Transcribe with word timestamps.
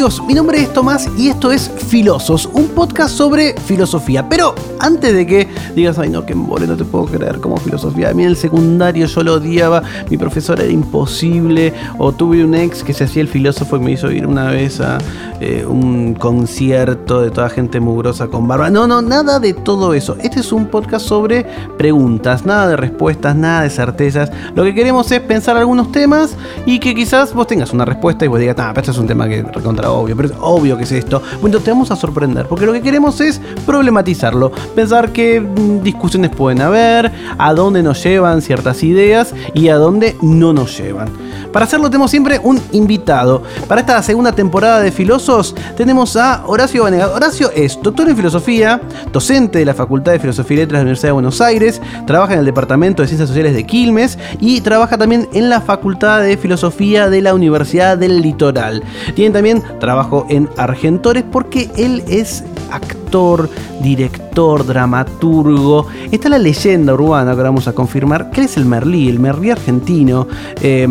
Mi 0.00 0.32
nombre 0.32 0.62
es 0.62 0.72
Tomás 0.72 1.10
y 1.18 1.28
esto 1.28 1.52
es 1.52 1.70
Filosos, 1.88 2.48
un 2.54 2.68
podcast 2.68 3.14
sobre 3.14 3.54
filosofía. 3.60 4.26
Pero 4.30 4.54
antes 4.78 5.12
de 5.12 5.26
que 5.26 5.46
digas, 5.76 5.98
ay 5.98 6.08
no, 6.08 6.24
que 6.24 6.32
embole, 6.32 6.66
no 6.66 6.74
te 6.74 6.86
puedo 6.86 7.04
creer 7.04 7.38
como 7.38 7.58
filosofía. 7.58 8.08
A 8.08 8.14
mí 8.14 8.22
en 8.22 8.30
el 8.30 8.36
secundario 8.36 9.04
yo 9.04 9.22
lo 9.22 9.34
odiaba, 9.34 9.82
mi 10.08 10.16
profesor 10.16 10.58
era 10.58 10.72
imposible, 10.72 11.74
o 11.98 12.12
tuve 12.12 12.42
un 12.42 12.54
ex 12.54 12.82
que 12.82 12.94
se 12.94 13.04
hacía 13.04 13.20
el 13.20 13.28
filósofo 13.28 13.76
y 13.76 13.80
me 13.80 13.92
hizo 13.92 14.10
ir 14.10 14.26
una 14.26 14.46
vez 14.50 14.80
a 14.80 14.96
eh, 15.38 15.66
un 15.66 16.14
concierto 16.14 17.20
de 17.20 17.30
toda 17.30 17.50
gente 17.50 17.78
mugrosa 17.78 18.28
con 18.28 18.48
barba. 18.48 18.70
No, 18.70 18.86
no, 18.86 19.02
nada 19.02 19.38
de 19.38 19.52
todo 19.52 19.92
eso. 19.92 20.16
Este 20.22 20.40
es 20.40 20.50
un 20.50 20.68
podcast 20.68 21.06
sobre 21.06 21.44
preguntas, 21.76 22.46
nada 22.46 22.68
de 22.68 22.76
respuestas, 22.78 23.36
nada 23.36 23.64
de 23.64 23.70
certezas. 23.70 24.32
Lo 24.54 24.64
que 24.64 24.74
queremos 24.74 25.12
es 25.12 25.20
pensar 25.20 25.58
algunos 25.58 25.92
temas 25.92 26.36
y 26.64 26.78
que 26.78 26.94
quizás 26.94 27.34
vos 27.34 27.46
tengas 27.46 27.74
una 27.74 27.84
respuesta 27.84 28.24
y 28.24 28.28
vos 28.28 28.40
digas, 28.40 28.56
ah, 28.58 28.70
pero 28.70 28.80
esto 28.80 28.92
es 28.92 28.98
un 28.98 29.06
tema 29.06 29.28
que 29.28 29.40
es 29.40 29.44
obvio, 29.92 30.16
pero 30.16 30.28
es 30.28 30.34
obvio 30.40 30.76
que 30.76 30.84
es 30.84 30.92
esto. 30.92 31.22
Bueno, 31.40 31.58
te 31.60 31.70
vamos 31.70 31.90
a 31.90 31.96
sorprender, 31.96 32.46
porque 32.46 32.66
lo 32.66 32.72
que 32.72 32.82
queremos 32.82 33.20
es 33.20 33.40
problematizarlo, 33.66 34.50
pensar 34.74 35.12
qué 35.12 35.40
mm, 35.40 35.82
discusiones 35.82 36.30
pueden 36.30 36.62
haber, 36.62 37.10
a 37.38 37.54
dónde 37.54 37.82
nos 37.82 38.02
llevan 38.02 38.42
ciertas 38.42 38.82
ideas 38.82 39.34
y 39.54 39.68
a 39.68 39.76
dónde 39.76 40.16
no 40.22 40.52
nos 40.52 40.78
llevan. 40.78 41.08
Para 41.52 41.64
hacerlo 41.64 41.90
tenemos 41.90 42.10
siempre 42.10 42.40
un 42.42 42.60
invitado. 42.72 43.42
Para 43.66 43.80
esta 43.80 44.00
segunda 44.02 44.32
temporada 44.32 44.80
de 44.80 44.92
Filosos 44.92 45.54
tenemos 45.76 46.16
a 46.16 46.44
Horacio 46.46 46.84
Vanegas. 46.84 47.10
Horacio 47.10 47.50
es 47.54 47.78
doctor 47.82 48.08
en 48.08 48.16
filosofía, 48.16 48.80
docente 49.12 49.58
de 49.58 49.64
la 49.64 49.74
Facultad 49.74 50.12
de 50.12 50.20
Filosofía 50.20 50.54
y 50.54 50.60
Letras 50.60 50.78
de 50.78 50.78
la 50.78 50.82
Universidad 50.82 51.08
de 51.08 51.12
Buenos 51.12 51.40
Aires, 51.40 51.80
trabaja 52.06 52.34
en 52.34 52.40
el 52.40 52.44
Departamento 52.44 53.02
de 53.02 53.08
Ciencias 53.08 53.28
Sociales 53.28 53.54
de 53.54 53.66
Quilmes 53.66 54.18
y 54.38 54.60
trabaja 54.60 54.96
también 54.96 55.28
en 55.32 55.50
la 55.50 55.60
Facultad 55.60 56.22
de 56.22 56.36
Filosofía 56.36 57.10
de 57.10 57.20
la 57.20 57.34
Universidad 57.34 57.98
del 57.98 58.20
Litoral. 58.20 58.82
Tiene 59.14 59.32
también 59.32 59.62
trabajo 59.80 60.26
en 60.28 60.48
Argentores 60.56 61.24
porque 61.30 61.68
él 61.76 62.04
es 62.06 62.44
actor, 62.70 63.48
director, 63.82 64.64
dramaturgo. 64.64 65.86
Está 66.12 66.28
la 66.28 66.38
leyenda 66.38 66.94
urbana 66.94 67.34
que 67.34 67.42
vamos 67.42 67.66
a 67.66 67.72
confirmar, 67.72 68.30
que 68.30 68.42
es 68.42 68.56
el 68.56 68.64
Merlí, 68.66 69.08
el 69.08 69.18
Merlí 69.18 69.50
argentino. 69.50 70.28
Eh, 70.62 70.86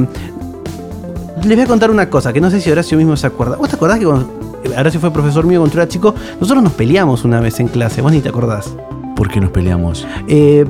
les 1.45 1.55
voy 1.55 1.63
a 1.63 1.67
contar 1.67 1.89
una 1.91 2.09
cosa 2.09 2.33
que 2.33 2.41
no 2.41 2.49
sé 2.49 2.59
si 2.59 2.69
Horacio 2.69 2.97
mismo 2.97 3.15
se 3.15 3.27
acuerda. 3.27 3.55
¿Vos 3.55 3.69
te 3.69 3.75
acordás 3.77 3.99
que 3.99 4.05
cuando 4.05 4.29
Horacio 4.77 4.99
fue 4.99 5.11
profesor 5.11 5.45
mío 5.45 5.61
cuando 5.61 5.77
era 5.77 5.87
chico? 5.87 6.13
Nosotros 6.41 6.61
nos 6.63 6.73
peleamos 6.73 7.23
una 7.23 7.39
vez 7.39 7.59
en 7.61 7.69
clase, 7.69 8.01
vos 8.01 8.11
ni 8.11 8.19
te 8.19 8.27
acordás. 8.29 8.75
¿Por 9.15 9.29
qué 9.29 9.39
nos 9.41 9.51
peleamos? 9.51 10.05
Eh, 10.27 10.65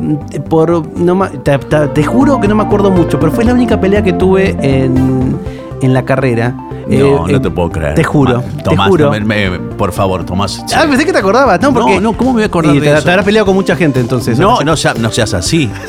por. 0.49 0.87
No, 0.97 1.27
te- 1.43 1.57
te 1.59 2.03
juro 2.03 2.39
que 2.39 2.47
no 2.47 2.55
me 2.55 2.63
acuerdo 2.63 2.89
mucho, 2.89 3.19
pero 3.19 3.31
fue 3.31 3.43
la 3.45 3.53
única 3.53 3.79
pelea 3.79 4.03
que 4.03 4.13
tuve 4.13 4.57
en, 4.61 5.37
en 5.81 5.93
la 5.93 6.03
carrera. 6.05 6.49
No, 6.57 6.67
Eh, 6.89 6.99
no 6.99 7.27
eh, 7.27 7.39
te 7.39 7.49
puedo 7.51 7.69
creer. 7.69 7.93
Te 7.95 8.03
juro, 8.03 8.37
Ma- 8.37 8.57
te 8.57 8.63
Tomás, 8.63 8.87
juro. 8.89 9.05
no 9.05 9.25
me- 9.25 9.49
me- 9.49 9.59
por 9.59 9.91
favor, 9.91 10.25
Tomás. 10.25 10.63
Ah, 10.75 10.85
pensé 10.89 11.05
que 11.05 11.11
te 11.13 11.19
acordabas, 11.19 11.61
¿no? 11.61 11.71
Porque, 11.73 11.95
No, 11.95 12.01
no, 12.01 12.13
¿cómo 12.17 12.31
me 12.31 12.35
voy 12.35 12.43
a 12.43 12.45
acordar 12.47 12.75
y 12.75 12.79
de 12.79 12.87
te, 12.87 12.93
eso? 12.95 13.03
te 13.03 13.11
habrás 13.11 13.25
peleado 13.25 13.45
con 13.45 13.55
mucha 13.55 13.75
gente 13.75 13.99
entonces. 13.99 14.39
No, 14.39 14.61
no, 14.61 14.75
sea- 14.75 14.95
no 14.95 15.11
seas 15.11 15.33
así. 15.33 15.69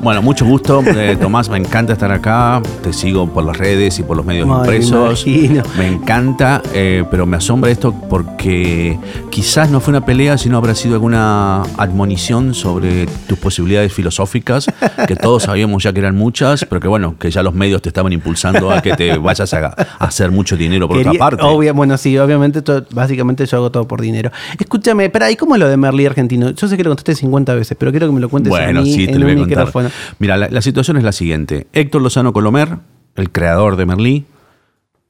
Bueno, 0.00 0.22
mucho 0.22 0.46
gusto, 0.46 0.80
eh, 0.86 1.16
Tomás. 1.20 1.48
Me 1.48 1.58
encanta 1.58 1.92
estar 1.94 2.12
acá. 2.12 2.62
Te 2.84 2.92
sigo 2.92 3.26
por 3.28 3.42
las 3.44 3.58
redes 3.58 3.98
y 3.98 4.04
por 4.04 4.16
los 4.16 4.24
medios 4.24 4.44
Ay, 4.46 4.50
me 4.52 4.58
impresos. 4.58 5.26
imagino. 5.26 5.62
Me 5.76 5.88
encanta, 5.88 6.62
pero 7.10 7.26
me 7.26 7.36
asombra 7.36 7.68
esto 7.72 7.92
porque 8.08 8.96
quizás 9.30 9.70
no 9.70 9.80
fue 9.80 9.90
una 9.90 10.04
pelea, 10.06 10.38
sino 10.38 10.56
habrá 10.56 10.76
sido 10.76 10.94
alguna 10.94 11.62
admonición 11.76 12.54
sobre 12.54 13.06
tus 13.26 13.38
posibilidades 13.40 13.92
filosóficas, 13.92 14.66
que 15.08 15.16
todos 15.16 15.42
sabíamos 15.42 15.82
ya 15.82 15.92
que 15.92 15.98
eran 15.98 16.14
muchas, 16.16 16.64
pero 16.64 16.80
que 16.80 16.86
bueno, 16.86 17.16
que 17.18 17.30
ya 17.32 17.42
los 17.42 17.54
medios 17.54 17.82
te 17.82 17.88
estaban 17.88 18.12
impulsando 18.12 18.70
a 18.70 18.80
que 18.80 18.94
te 18.94 19.18
vayas 19.18 19.37
a, 19.40 19.66
a 19.98 20.04
hacer 20.04 20.30
mucho 20.30 20.56
dinero 20.56 20.88
por 20.88 20.96
Quería- 20.98 21.10
otra 21.12 21.18
parte. 21.20 21.42
obvia- 21.44 21.72
bueno, 21.72 21.96
sí, 21.96 22.16
obviamente, 22.18 22.62
todo- 22.62 22.84
básicamente 22.92 23.44
yo 23.46 23.56
hago 23.58 23.70
todo 23.70 23.86
por 23.88 24.00
dinero. 24.00 24.30
Escúchame, 24.58 25.04
espera, 25.06 25.30
¿y 25.30 25.36
cómo 25.36 25.54
es 25.54 25.60
lo 25.60 25.68
de 25.68 25.76
Merlí 25.76 26.06
argentino? 26.06 26.50
Yo 26.50 26.68
sé 26.68 26.76
que 26.76 26.84
lo 26.84 26.90
contaste 26.90 27.14
50 27.14 27.54
veces, 27.54 27.76
pero 27.78 27.90
quiero 27.90 28.06
que 28.06 28.12
me 28.12 28.20
lo 28.20 28.28
cuentes 28.28 28.50
Bueno, 28.50 28.80
a 28.80 28.82
mí 28.82 28.92
sí, 28.92 29.06
te 29.06 29.12
en 29.12 29.20
lo 29.20 29.26
voy 29.26 29.34
un 29.34 29.38
a 29.38 29.42
contar. 29.42 29.58
micrófono. 29.66 29.90
Mira, 30.18 30.36
la, 30.36 30.48
la 30.48 30.62
situación 30.62 30.96
es 30.96 31.04
la 31.04 31.12
siguiente. 31.12 31.66
Héctor 31.72 32.02
Lozano 32.02 32.32
Colomer, 32.32 32.78
el 33.16 33.30
creador 33.30 33.76
de 33.76 33.86
Merlí, 33.86 34.26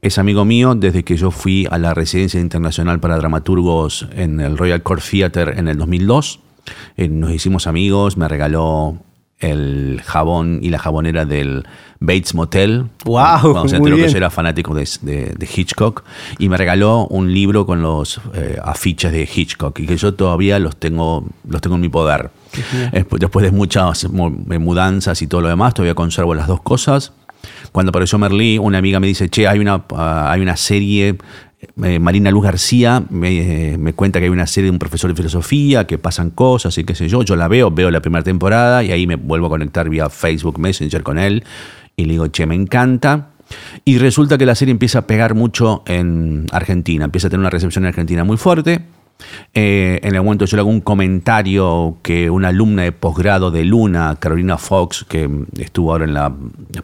es 0.01 0.17
amigo 0.19 0.45
mío 0.45 0.75
desde 0.77 1.03
que 1.03 1.17
yo 1.17 1.31
fui 1.33 1.67
a 1.71 1.77
la 1.79 1.93
residencia 1.93 2.39
internacional 2.41 3.01
para 3.01 3.17
dramaturgos 3.17 4.07
en 4.15 4.41
el 4.41 4.57
Royal 4.57 4.83
Court 4.83 5.03
Theatre 5.03 5.59
en 5.59 5.67
el 5.67 5.77
2002. 5.77 6.39
Eh, 6.97 7.09
nos 7.09 7.33
hicimos 7.33 7.67
amigos, 7.67 8.17
me 8.17 8.29
regaló 8.29 8.99
el 9.41 10.01
jabón 10.05 10.59
y 10.63 10.71
la 10.71 10.79
jabonera 10.79 11.25
del 11.25 11.65
Bates 12.01 12.35
Motel. 12.35 12.87
Guau, 13.05 13.53
Cuando 13.53 13.69
se 13.69 13.77
enteró 13.77 13.97
que 13.97 14.09
yo 14.09 14.17
era 14.17 14.31
fanático 14.31 14.75
de, 14.75 14.89
de- 15.03 15.35
de 15.37 15.49
Hitchcock. 15.55 16.03
Y 16.39 16.49
me 16.49 16.57
regaló 16.57 17.07
un 17.09 17.33
libro 17.33 17.65
con 17.67 17.81
los 17.83 18.21
eh, 18.35 18.59
afiches 18.63 19.13
de 19.13 19.29
Hitchcock 19.33 19.79
y 19.81 19.87
que 19.87 19.97
yo 19.97 20.15
todavía 20.15 20.59
los 20.59 20.77
tengo, 20.77 21.25
los 21.49 21.61
tengo 21.61 21.77
en 21.77 21.83
mi 21.83 21.89
poder. 21.89 22.31
Después, 22.93 23.45
de 23.45 23.51
muchas 23.53 24.09
mu- 24.11 24.31
mudanzas 24.31 25.23
y 25.23 25.27
todo 25.27 25.43
lo 25.43 25.49
demás, 25.49 25.75
todavía 25.75 25.95
conservo 25.95 26.35
las 26.35 26.47
dos 26.49 26.61
cosas. 26.63 27.13
Cuando 27.73 27.91
apareció 27.91 28.19
Merlí, 28.19 28.59
una 28.59 28.79
amiga 28.79 28.99
me 28.99 29.07
dice, 29.07 29.29
che, 29.29 29.47
hay 29.47 29.59
una, 29.61 29.85
ah, 29.95 30.31
hay 30.33 30.41
una 30.41 30.57
serie, 30.57 31.17
eh, 31.61 31.99
Marina 31.99 32.31
Luz 32.31 32.45
García 32.45 33.03
me, 33.11 33.73
eh, 33.73 33.79
me 33.79 33.93
cuenta 33.93 34.21
que 34.21 34.27
hay 34.27 34.31
una 34.31 34.47
serie 34.47 34.67
de 34.67 34.73
un 34.73 34.79
profesor 34.79 35.11
de 35.11 35.17
filosofía, 35.17 35.87
que 35.87 35.99
pasan 35.99 36.31
cosas 36.31 36.79
y 36.79 36.85
qué 36.85 36.95
sé 36.95 37.09
yo. 37.09 37.23
Yo 37.23 37.37
la 37.37 37.49
veo, 37.49 37.71
veo 37.71 37.91
la 37.91 38.01
primera 38.01 38.23
temporada 38.23 38.85
y 38.85 38.93
ahí 38.93 39.07
me 39.07 39.17
vuelvo 39.17 39.47
a 39.47 39.51
conectar 39.51 39.89
vía 39.89 40.09
Facebook 40.09 40.59
Messenger 40.59 41.03
con 41.03 41.19
él 41.19 41.45
y 41.97 42.05
le 42.05 42.13
digo, 42.13 42.29
che, 42.29 42.47
me 42.47 42.55
encanta. 42.55 43.31
Y 43.85 43.99
resulta 43.99 44.39
que 44.39 44.47
la 44.47 44.55
serie 44.55 44.73
empieza 44.73 45.01
a 45.01 45.07
pegar 45.07 45.35
mucho 45.35 45.83
en 45.87 46.47
Argentina, 46.53 47.07
empieza 47.07 47.27
a 47.29 47.31
tener 47.31 47.41
una 47.41 47.51
recepción 47.51 47.85
en 47.85 47.89
Argentina 47.89 48.23
muy 48.23 48.37
fuerte. 48.37 48.85
Eh, 49.53 49.99
en 50.03 50.15
el 50.15 50.23
momento 50.23 50.45
yo 50.45 50.57
le 50.57 50.61
hago 50.61 50.71
un 50.71 50.81
comentario 50.81 51.99
que 52.03 52.31
una 52.31 52.49
alumna 52.49 52.83
de 52.83 52.93
posgrado 52.93 53.51
de 53.51 53.65
Luna, 53.65 54.17
Carolina 54.21 54.59
Fox, 54.59 55.05
que 55.09 55.29
estuvo 55.59 55.93
ahora 55.93 56.05
en 56.05 56.15
la 56.15 56.33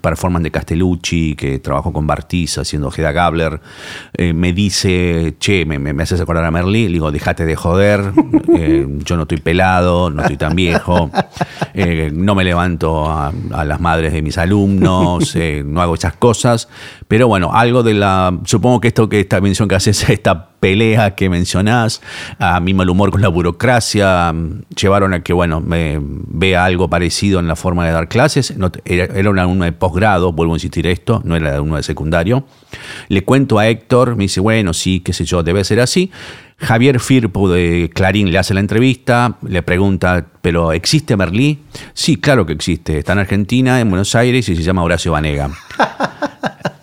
performance 0.00 0.44
de 0.44 0.50
Castellucci, 0.50 1.36
que 1.36 1.58
trabajó 1.60 1.92
con 1.92 2.06
Bartiz 2.06 2.58
haciendo 2.58 2.92
Hedda 2.94 3.12
Gabler, 3.12 3.60
eh, 4.14 4.32
me 4.32 4.52
dice, 4.52 5.36
che, 5.38 5.64
me, 5.64 5.78
me, 5.78 6.02
haces 6.02 6.20
acordar 6.20 6.44
a 6.44 6.50
Merlí, 6.50 6.86
le 6.86 6.94
digo, 6.94 7.12
déjate 7.12 7.44
de 7.44 7.54
joder, 7.54 8.12
eh, 8.56 8.86
yo 9.04 9.16
no 9.16 9.22
estoy 9.22 9.38
pelado, 9.38 10.10
no 10.10 10.22
estoy 10.22 10.36
tan 10.36 10.56
viejo, 10.56 11.10
eh, 11.74 12.10
no 12.12 12.34
me 12.34 12.44
levanto 12.44 13.10
a, 13.10 13.32
las 13.64 13.80
madres 13.80 14.12
de 14.12 14.22
mis 14.22 14.36
alumnos, 14.38 15.36
no 15.64 15.80
hago 15.80 15.94
esas 15.94 16.14
cosas, 16.14 16.68
pero 17.14 17.28
bueno, 17.28 17.52
algo 17.52 17.84
de 17.84 17.94
la, 17.94 18.36
supongo 18.44 18.80
que 18.80 18.88
esto 18.88 19.08
que 19.08 19.20
esta 19.20 19.40
mención 19.40 19.68
que 19.68 19.76
haces, 19.76 20.08
esta 20.10 20.48
pelea 20.58 21.14
que 21.14 21.28
mencionás, 21.28 22.02
a 22.40 22.58
mi 22.58 22.74
mal 22.74 22.90
humor 22.90 23.12
con 23.12 23.22
la 23.22 23.28
burocracia, 23.28 24.32
mm, 24.32 24.62
llevaron 24.76 25.14
a 25.14 25.22
que, 25.22 25.32
bueno, 25.32 25.60
me 25.60 26.00
vea 26.00 26.64
algo 26.64 26.90
parecido 26.90 27.38
en 27.38 27.46
la 27.46 27.54
forma 27.54 27.86
de 27.86 27.92
dar 27.92 28.08
clases. 28.08 28.56
No 28.56 28.72
era, 28.84 29.04
era 29.04 29.30
una 29.30 29.42
alumna 29.42 29.66
de 29.66 29.70
posgrado, 29.70 30.32
vuelvo 30.32 30.54
a 30.54 30.56
insistir 30.56 30.88
esto, 30.88 31.22
no 31.24 31.36
era 31.36 31.62
uno 31.62 31.76
de 31.76 31.84
secundario. 31.84 32.46
Le 33.06 33.22
cuento 33.22 33.60
a 33.60 33.68
Héctor, 33.68 34.16
me 34.16 34.24
dice, 34.24 34.40
bueno, 34.40 34.72
sí, 34.74 34.98
qué 34.98 35.12
sé 35.12 35.24
yo, 35.24 35.44
debe 35.44 35.62
ser 35.62 35.78
así. 35.78 36.10
Javier 36.56 36.98
Firpo 36.98 37.48
de 37.48 37.92
Clarín 37.94 38.32
le 38.32 38.38
hace 38.38 38.54
la 38.54 38.60
entrevista, 38.60 39.36
le 39.46 39.62
pregunta, 39.62 40.26
¿pero 40.42 40.72
existe 40.72 41.16
Merlí? 41.16 41.60
Sí, 41.92 42.16
claro 42.16 42.44
que 42.44 42.54
existe. 42.54 42.98
Está 42.98 43.12
en 43.12 43.20
Argentina, 43.20 43.78
en 43.78 43.88
Buenos 43.88 44.16
Aires 44.16 44.48
y 44.48 44.56
se 44.56 44.62
llama 44.64 44.82
Horacio 44.82 45.12
Vanega. 45.12 45.48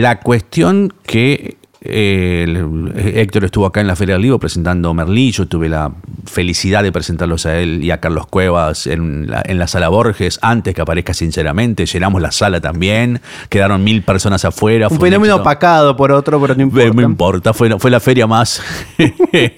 La 0.00 0.20
cuestión 0.20 0.92
que 1.04 1.56
eh, 1.84 2.44
el- 2.46 2.92
Héctor 3.16 3.44
estuvo 3.44 3.66
acá 3.66 3.80
en 3.80 3.88
la 3.88 3.96
Feria 3.96 4.14
del 4.14 4.22
Libro 4.22 4.38
presentando 4.38 4.94
Merlí, 4.94 5.32
yo 5.32 5.46
tuve 5.48 5.68
la 5.68 5.90
felicidad 6.26 6.84
de 6.84 6.92
presentarlos 6.92 7.44
a 7.44 7.58
él 7.58 7.82
y 7.82 7.90
a 7.90 7.98
Carlos 7.98 8.28
Cuevas 8.28 8.86
en 8.86 9.28
la, 9.28 9.42
en 9.44 9.58
la 9.58 9.66
sala 9.66 9.88
Borges, 9.88 10.38
antes 10.42 10.74
que 10.76 10.80
aparezca 10.80 11.12
sinceramente, 11.12 11.84
llenamos 11.86 12.22
la 12.22 12.30
sala 12.30 12.60
también, 12.60 13.20
quedaron 13.48 13.82
mil 13.82 14.02
personas 14.02 14.44
afuera. 14.44 14.86
Un 14.88 14.98
fue 14.98 15.08
fenómeno 15.08 15.34
opacado 15.36 15.96
por 15.96 16.12
otro, 16.12 16.40
pero 16.40 16.54
no 16.54 16.62
importa. 16.62 16.92
No 16.94 17.02
importa, 17.02 17.52
fue, 17.52 17.76
fue 17.80 17.90
la 17.90 17.98
feria 17.98 18.28
más 18.28 18.62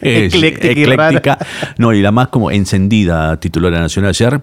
Ecléctica 0.01 1.39
y. 1.41 1.81
No, 1.83 1.93
y 1.93 2.01
la 2.01 2.11
más 2.11 2.29
como 2.29 2.51
encendida, 2.51 3.39
tituló 3.39 3.71
la 3.71 3.81
Nación 3.81 4.05
ayer. 4.07 4.41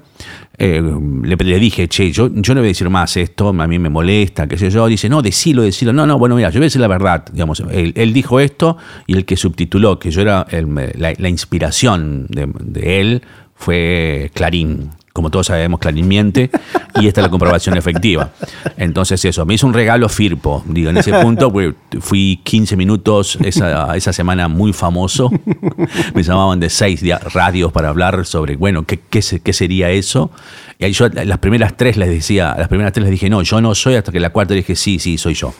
Eh, 0.64 0.80
le, 1.24 1.60
dije, 1.60 1.88
che, 1.88 2.12
yo, 2.12 2.30
yo 2.32 2.54
no 2.54 2.62
voy 2.62 2.68
a 2.68 2.70
decir 2.70 2.88
más 2.88 3.18
esto, 3.18 3.50
a 3.50 3.68
mí 3.68 3.80
me 3.80 3.90
molesta, 3.90 4.48
qué 4.48 4.60
sé 4.60 4.70
yo. 4.70 4.86
Dice, 4.86 5.10
no, 5.10 5.24
decilo, 5.24 5.64
decilo. 5.64 5.92
No, 5.92 6.06
no, 6.06 6.20
bueno, 6.20 6.36
mira, 6.36 6.52
yo 6.52 6.60
voy 6.60 6.66
a 6.66 6.68
decir 6.68 6.80
la 6.82 6.88
verdad. 6.88 7.26
Digamos, 7.34 7.64
él, 7.72 8.14
dijo 8.14 8.40
esto 8.40 8.78
y 9.08 9.14
el 9.14 9.26
que 9.26 9.38
subtituló, 9.38 9.98
que 9.98 10.12
yo 10.12 10.22
era 10.22 10.46
la, 10.52 11.30
inspiración 11.30 12.28
de 12.30 13.02
él, 13.02 13.24
fue 13.56 14.30
Clarín. 14.36 14.92
Como 15.14 15.30
todos 15.30 15.48
sabemos, 15.48 15.80
Clarín 15.80 16.08
miente 16.08 16.50
y 17.00 17.08
esta 17.08 17.22
es 17.22 17.26
la 17.26 17.30
comprobación 17.30 17.78
efectiva. 17.78 18.32
Entonces 18.78 19.24
eso, 19.26 19.46
me 19.46 19.56
hizo 19.56 19.68
un 19.68 19.74
regalo 19.74 20.08
Firpo. 20.08 20.64
Digo, 20.66 20.90
en 20.90 20.98
ese 20.98 21.12
punto 21.14 21.52
pues, 21.52 21.74
fui 22.00 22.40
15 22.44 22.76
minutos 22.78 23.38
esa, 23.44 23.96
esa 23.96 24.14
semana 24.14 24.48
muy 24.48 24.74
famoso. 24.74 25.30
Me 26.14 26.24
llamaban 26.24 26.60
de 26.60 26.70
seis 26.70 27.04
radios 27.34 27.72
para 27.72 27.90
hablar 27.90 28.26
sobre, 28.26 28.56
bueno, 28.56 28.86
qué, 28.86 29.00
qué, 29.00 29.22
qué 29.44 29.54
sería 29.54 29.90
eso. 29.90 30.32
Y 30.82 30.86
ahí 30.86 30.94
yo 30.94 31.08
las 31.10 31.38
primeras 31.38 31.78
tres 31.78 31.96
les 31.96 32.10
decía, 32.10 32.56
las 32.58 32.68
primeras 32.68 32.92
tres 32.92 33.04
les 33.04 33.12
dije, 33.12 33.30
no, 33.30 33.44
yo 33.44 33.62
no 33.62 33.76
soy, 33.76 33.94
hasta 33.94 34.12
que 34.12 34.20
la 34.20 34.32
cuarta 34.32 34.56
dije, 34.56 34.76
sí, 34.76 34.98
sí, 34.98 35.16
soy 35.20 35.36
yo. 35.36 35.54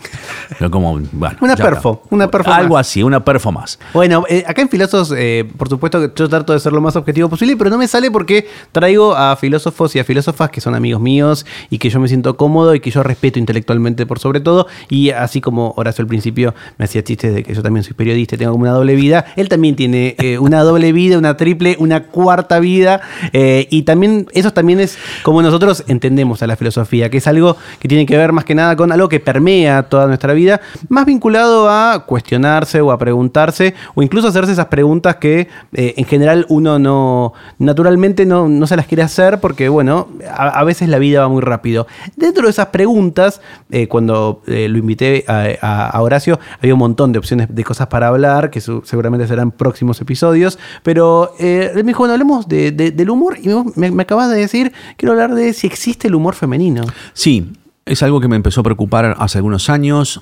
Pero 0.58 0.72
como, 0.72 1.00
bueno. 1.12 1.38
Una 1.42 1.56
perfo, 1.56 2.02
está. 2.04 2.16
una 2.16 2.32
perfo 2.32 2.52
Algo 2.52 2.74
más. 2.74 2.88
así, 2.88 3.04
una 3.04 3.24
perfo 3.24 3.52
más. 3.52 3.78
Bueno, 3.94 4.24
eh, 4.28 4.44
acá 4.48 4.64
en 4.64 4.70
Filosos, 4.70 5.14
eh, 5.16 5.48
por 5.58 5.70
supuesto 5.70 6.00
que 6.00 6.12
yo 6.16 6.28
trato 6.28 6.54
de 6.54 6.60
ser 6.60 6.74
lo 6.74 6.82
más 6.82 6.96
objetivo 6.96 7.30
posible, 7.30 7.56
pero 7.56 7.70
no 7.70 7.78
me 7.78 7.88
sale 7.88 8.10
porque 8.10 8.48
traigo 8.72 9.16
a 9.16 9.36
filósofos 9.42 9.94
y 9.96 10.00
a 10.00 10.06
filósofas 10.06 10.50
que 10.50 10.62
son 10.62 10.76
amigos 10.76 11.02
míos 11.02 11.46
y 11.70 11.80
que 11.80 11.90
yo 11.90 12.00
me 12.00 12.08
siento 12.08 12.38
cómodo 12.38 12.74
y 12.74 12.80
que 12.80 12.92
yo 12.92 13.04
respeto 13.04 13.40
intelectualmente 13.40 14.06
por 14.06 14.20
sobre 14.20 14.40
todo. 14.40 14.68
Y 14.90 15.10
así 15.10 15.42
como 15.42 15.74
Horacio 15.76 16.04
al 16.04 16.08
principio 16.08 16.54
me 16.78 16.86
hacía 16.86 17.04
chistes 17.04 17.34
de 17.34 17.44
que 17.44 17.54
yo 17.54 17.62
también 17.62 17.84
soy 17.84 17.94
periodista 17.94 18.36
y 18.36 18.38
tengo 18.38 18.54
como 18.54 18.64
una 18.64 18.72
doble 18.72 18.96
vida, 18.96 19.26
él 19.36 19.50
también 19.50 19.76
tiene 19.76 20.16
eh, 20.20 20.38
una 20.38 20.62
doble 20.64 20.94
vida, 20.94 21.18
una 21.18 21.36
triple, 21.36 21.76
una 21.80 22.04
cuarta 22.04 22.60
vida. 22.60 23.02
eh, 23.34 23.68
y 23.70 23.82
también, 23.84 24.28
eso 24.34 24.54
también 24.54 24.80
es 24.80 24.98
como 25.24 25.42
nosotros 25.42 25.84
entendemos 25.88 26.42
a 26.44 26.48
la 26.48 26.56
filosofía, 26.56 27.10
que 27.10 27.18
es 27.18 27.28
algo 27.28 27.58
que 27.80 27.88
tiene 27.88 28.06
que 28.06 28.16
ver 28.16 28.32
más 28.32 28.46
que 28.46 28.56
nada 28.56 28.76
con 28.76 28.92
algo 28.92 29.10
que 29.10 29.20
permea 29.20 29.84
toda 29.84 30.08
nuestra 30.08 30.34
vida, 30.34 30.62
más 30.90 31.06
vinculado 31.06 31.70
a 31.70 32.06
cuestionarse 32.06 32.82
o 32.82 32.92
a 32.92 32.98
preguntarse, 32.98 33.74
o 33.96 34.04
incluso 34.04 34.28
hacerse 34.28 34.52
esas 34.52 34.68
preguntas 34.68 35.16
que 35.16 35.48
eh, 35.74 35.94
en 35.98 36.06
general 36.06 36.46
uno 36.50 36.80
no, 36.80 37.34
naturalmente 37.60 38.26
no, 38.26 38.48
no 38.48 38.68
se 38.68 38.76
las 38.76 38.86
quiere 38.86 39.04
hacer 39.04 39.31
porque, 39.40 39.70
bueno, 39.70 40.10
a, 40.36 40.64
veces 40.64 40.90
la 40.90 41.00
vida 41.00 41.22
va 41.22 41.30
muy 41.30 41.42
rápido. 41.42 41.88
Dentro 42.16 42.44
de 42.44 42.50
esas 42.50 42.68
preguntas, 42.68 43.42
eh, 43.70 43.88
cuando 43.88 44.42
eh, 44.48 44.68
lo 44.68 44.78
invité 44.78 45.24
a, 45.28 46.00
Horacio, 46.02 46.40
había 46.60 46.74
un 46.74 46.80
montón 46.80 47.12
de 47.12 47.20
opciones 47.20 47.48
de 47.54 47.64
cosas 47.64 47.88
para 47.88 48.08
hablar, 48.08 48.50
que 48.50 48.60
seguramente 48.60 49.28
serán 49.28 49.52
próximos 49.52 50.02
episodios, 50.02 50.60
pero 50.84 51.34
eh, 51.40 51.70
él 51.74 51.84
me 51.84 51.90
dijo, 51.92 52.00
bueno, 52.00 52.14
hablemos 52.14 52.48
de- 52.48 52.72
de- 52.72 52.92
del 52.92 53.10
humor, 53.10 53.38
y 53.42 53.50
me, 53.76 54.02
acabas 54.04 54.30
de 54.30 54.38
decir, 54.38 54.74
quiero 54.98 55.14
hablar 55.14 55.34
de 55.36 55.54
si 55.54 55.68
existe 55.68 56.08
el 56.08 56.16
humor 56.16 56.36
femenino. 56.36 56.84
Sí, 57.14 57.54
es 57.86 58.04
algo 58.04 58.20
que 58.22 58.28
me 58.28 58.36
empezó 58.36 58.62
a 58.62 58.64
preocupar 58.64 59.16
hace 59.20 59.38
algunos 59.38 59.70
años, 59.70 60.22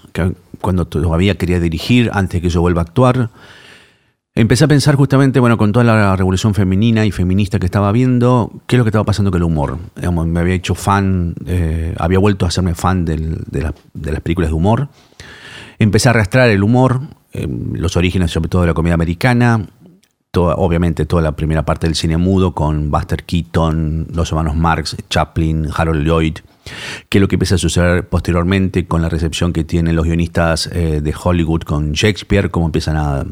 cuando 0.61 0.85
todavía 0.85 1.35
quería 1.37 1.59
dirigir, 1.59 2.09
antes 2.13 2.41
que 2.41 2.49
yo 2.49 2.61
vuelva 2.61 2.81
a 2.81 2.85
actuar. 2.85 3.29
Empecé 4.39 4.63
a 4.63 4.67
pensar 4.69 4.95
justamente, 4.95 5.41
bueno, 5.41 5.57
con 5.57 5.73
toda 5.73 5.83
la 5.83 6.15
revolución 6.15 6.53
femenina 6.53 7.05
y 7.05 7.11
feminista 7.11 7.59
que 7.59 7.65
estaba 7.65 7.91
viendo, 7.91 8.53
qué 8.67 8.77
es 8.77 8.77
lo 8.77 8.85
que 8.85 8.89
estaba 8.89 9.03
pasando 9.03 9.31
con 9.31 9.39
el 9.39 9.43
humor. 9.43 9.77
Me 10.01 10.39
había 10.39 10.53
hecho 10.53 10.75
fan, 10.75 11.35
eh, 11.45 11.93
había 11.99 12.19
vuelto 12.19 12.45
a 12.45 12.47
hacerme 12.47 12.73
fan 12.73 13.03
de, 13.03 13.17
la- 13.17 13.73
de 13.93 14.11
las 14.13 14.21
películas 14.21 14.49
de 14.49 14.55
humor. 14.55 14.87
Empecé 15.77 16.07
a 16.07 16.11
arrastrar 16.11 16.49
el 16.49 16.63
humor, 16.63 17.01
eh, 17.33 17.49
los 17.73 17.97
orígenes 17.97 18.31
sobre 18.31 18.47
todo 18.47 18.61
de 18.61 18.67
la 18.67 18.73
comedia 18.73 18.93
americana, 18.93 19.67
obviamente 20.31 21.05
toda 21.05 21.21
la 21.21 21.33
primera 21.33 21.65
parte 21.65 21.87
del 21.87 21.95
cine 21.95 22.15
mudo 22.15 22.53
con 22.53 22.91
Buster 22.91 23.25
Keaton, 23.25 24.07
los 24.13 24.31
hermanos 24.31 24.55
Marx, 24.55 24.95
Chaplin, 25.09 25.67
Harold 25.75 26.05
Lloyd, 26.07 26.37
que 27.09 27.17
es 27.17 27.21
lo 27.21 27.27
que 27.27 27.35
empieza 27.35 27.55
a 27.55 27.57
suceder 27.57 28.07
posteriormente 28.07 28.87
con 28.87 29.01
la 29.01 29.09
recepción 29.09 29.51
que 29.51 29.65
tienen 29.65 29.97
los 29.97 30.05
guionistas 30.05 30.67
eh, 30.71 31.01
de 31.03 31.13
Hollywood 31.21 31.63
con 31.63 31.91
Shakespeare, 31.91 32.49
cómo 32.49 32.67
empiezan 32.67 32.95
a, 32.95 33.25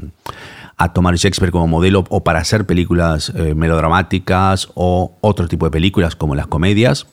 a 0.78 0.94
tomar 0.94 1.16
Shakespeare 1.16 1.52
como 1.52 1.68
modelo 1.68 2.06
o 2.10 2.24
para 2.24 2.40
hacer 2.40 2.66
películas 2.66 3.32
eh, 3.36 3.56
melodramáticas 3.56 4.70
o 4.76 5.18
otro 5.22 5.48
tipo 5.48 5.66
de 5.66 5.72
películas 5.72 6.16
como 6.16 6.36
las 6.36 6.48
comedias. 6.48 7.08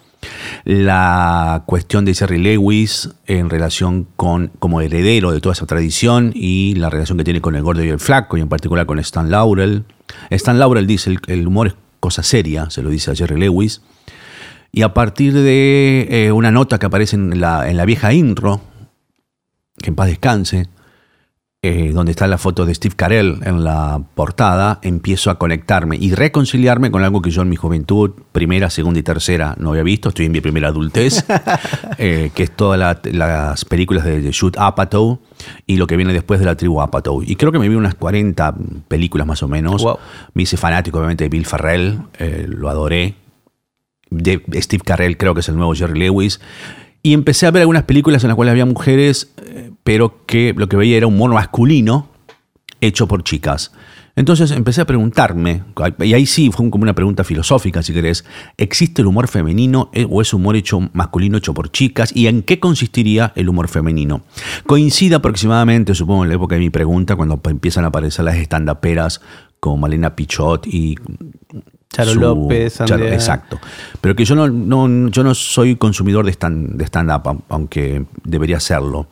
La 0.65 1.65
cuestión 1.67 2.05
de 2.05 2.15
Jerry 2.15 2.39
Lewis 2.39 3.11
en 3.27 3.51
relación 3.51 4.07
con 4.17 4.51
como 4.59 4.81
heredero 4.81 5.33
de 5.33 5.41
toda 5.41 5.53
esa 5.53 5.67
tradición 5.67 6.33
y 6.35 6.75
la 6.77 6.89
relación 6.89 7.19
que 7.19 7.25
tiene 7.25 7.41
con 7.41 7.57
el 7.57 7.63
gordo 7.63 7.85
y 7.85 7.89
el 7.89 8.01
flaco 8.01 8.37
y 8.37 8.41
en 8.41 8.49
particular 8.49 8.87
con 8.87 8.99
Stan 8.99 9.31
Laurel. 9.31 9.85
Stan 10.31 10.59
Laurel 10.59 10.87
dice 10.87 11.11
el, 11.11 11.19
el 11.27 11.47
humor 11.47 11.67
es 11.69 11.75
cosa 12.05 12.23
seria, 12.23 12.69
se 12.69 12.83
lo 12.83 12.91
dice 12.91 13.13
a 13.13 13.15
Jerry 13.15 13.41
Lewis. 13.41 13.81
Y 14.71 14.83
a 14.83 14.93
partir 14.93 15.33
de 15.33 16.07
eh, 16.11 16.33
una 16.33 16.51
nota 16.51 16.79
que 16.79 16.85
aparece 16.85 17.17
en 17.17 17.41
la, 17.41 17.71
en 17.71 17.79
la 17.79 17.87
vieja 17.87 18.13
intro, 18.13 18.61
que 19.79 19.89
en 19.89 19.95
paz 19.95 20.09
descanse, 20.09 20.69
eh, 21.67 21.93
donde 21.95 22.11
está 22.11 22.27
la 22.27 22.37
foto 22.37 22.67
de 22.67 22.75
Steve 22.75 22.95
Carell 22.95 23.39
en 23.43 23.65
la 23.65 24.03
portada, 24.15 24.81
empiezo 24.83 25.31
a 25.31 25.39
conectarme 25.39 25.97
y 25.99 26.13
reconciliarme 26.15 26.91
con 26.91 27.03
algo 27.03 27.23
que 27.23 27.31
yo 27.31 27.41
en 27.41 27.49
mi 27.49 27.57
juventud, 27.57 28.11
primera, 28.33 28.69
segunda 28.69 29.01
y 29.01 29.03
tercera, 29.03 29.55
no 29.59 29.71
había 29.71 29.83
visto. 29.83 30.11
Estoy 30.11 30.27
en 30.27 30.33
mi 30.33 30.43
primera 30.43 30.69
adultez, 30.69 31.25
eh, 31.99 32.31
que 32.35 32.43
es 32.43 32.51
todas 32.51 32.79
la- 32.79 33.01
las 33.13 33.65
películas 33.65 34.05
de, 34.05 34.21
de 34.21 34.33
Judd 34.33 34.57
Apatow 34.59 35.21
y 35.67 35.77
lo 35.79 35.87
que 35.87 35.97
viene 35.97 36.13
después 36.13 36.39
de 36.39 36.45
la 36.47 36.55
tribu 36.55 36.83
Apatow. 36.83 37.23
Y 37.23 37.37
creo 37.37 37.51
que 37.51 37.59
me 37.59 37.69
vi 37.69 37.77
unas 37.77 37.95
40 37.95 38.55
películas 38.89 39.27
más 39.27 39.43
o 39.43 39.49
menos. 39.49 39.83
Wow. 39.83 39.99
Me 40.35 40.43
hice 40.43 40.57
fanático, 40.59 40.99
obviamente, 40.99 41.25
de 41.25 41.31
Bill 41.31 41.47
Ferrell, 41.47 41.99
eh, 42.19 42.45
lo 42.47 42.69
adoré. 42.69 43.15
De 44.11 44.43
Steve 44.61 44.83
Carell, 44.85 45.17
creo 45.17 45.33
que 45.35 45.41
es 45.41 45.49
el 45.49 45.57
nuevo 45.57 45.75
Jerry 45.75 45.99
Lewis. 45.99 46.41
Y 47.07 47.13
empecé 47.13 47.47
a 47.47 47.51
ver 47.51 47.61
algunas 47.61 47.83
películas 47.83 48.25
en 48.25 48.29
las 48.29 48.35
cuales 48.35 48.53
había 48.53 48.65
mujeres, 48.65 49.31
eh, 49.37 49.73
pero 49.83 50.25
que 50.25 50.55
lo 50.57 50.71
que 50.71 50.77
veía 50.79 50.97
era 50.97 51.07
humor 51.07 51.35
masculino 51.35 52.09
hecho 52.81 53.07
por 53.07 53.23
chicas. 53.23 53.73
Entonces 54.17 54.53
empecé 54.53 54.81
a 54.81 54.87
preguntarme, 54.87 55.65
y 55.99 56.15
ahí 56.15 56.25
sí 56.25 56.51
fue 56.51 56.71
como 56.71 56.85
una 56.85 56.95
pregunta 56.95 57.23
filosófica, 57.23 57.83
si 57.83 57.93
querés, 57.93 58.25
¿existe 58.57 59.03
el 59.03 59.09
humor 59.09 59.29
femenino 59.29 59.91
eh, 59.93 60.07
o 60.09 60.23
es 60.23 60.33
humor 60.33 60.57
hecho 60.57 60.89
masculino 60.95 61.37
hecho 61.37 61.53
por 61.53 61.71
chicas? 61.71 62.11
¿Y 62.17 62.29
en 62.29 62.43
qué 62.43 62.59
consistiría 62.59 63.35
el 63.37 63.51
humor 63.51 63.69
femenino? 63.69 64.23
Coincide 64.65 65.17
aproximadamente, 65.17 65.95
supongo, 65.95 66.23
en 66.23 66.31
la 66.31 66.37
época 66.37 66.55
de 66.55 66.61
mi 66.61 66.71
pregunta, 66.71 67.17
cuando 67.17 67.39
empiezan 67.45 67.85
a 67.85 67.89
aparecer 67.89 68.25
las 68.25 68.37
estandaperas 68.37 69.21
como 69.65 69.79
Malena 69.79 70.15
Pichot 70.15 70.67
y 70.67 70.95
Charo 71.89 72.11
su- 72.13 72.21
López, 72.21 72.79
Charo- 72.81 73.11
exacto. 73.11 73.59
Pero 74.03 74.15
que 74.15 74.27
yo 74.27 74.35
no, 74.35 74.49
no- 74.49 75.09
yo 75.09 75.25
no 75.25 75.35
soy 75.35 75.77
consumidor 75.77 76.27
de 76.27 76.33
stand- 76.33 76.75
de 76.77 76.85
stand-up, 76.85 77.23
aun- 77.25 77.43
aunque 77.49 78.05
debería 78.25 78.61
serlo. 78.61 79.07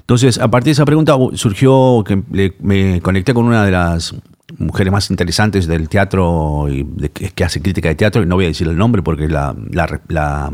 Entonces, 0.00 0.38
a 0.38 0.48
partir 0.50 0.66
de 0.66 0.72
esa 0.72 0.84
pregunta 0.84 1.16
surgió 1.34 2.02
que 2.04 2.20
le- 2.32 2.54
me 2.60 3.00
conecté 3.02 3.34
con 3.34 3.44
una 3.44 3.64
de 3.64 3.70
las 3.70 4.14
mujeres 4.58 4.92
más 4.92 5.10
interesantes 5.10 5.66
del 5.66 5.88
teatro 5.88 6.66
y 6.68 6.82
de- 6.82 7.10
que, 7.10 7.30
que 7.30 7.44
hace 7.44 7.60
crítica 7.62 7.88
de 7.88 7.94
teatro, 7.94 8.22
y 8.22 8.26
no 8.26 8.34
voy 8.36 8.44
a 8.46 8.48
decir 8.48 8.68
el 8.68 8.76
nombre 8.76 9.02
porque 9.02 9.28
la, 9.28 9.54
la- 9.70 10.00
la- 10.08 10.52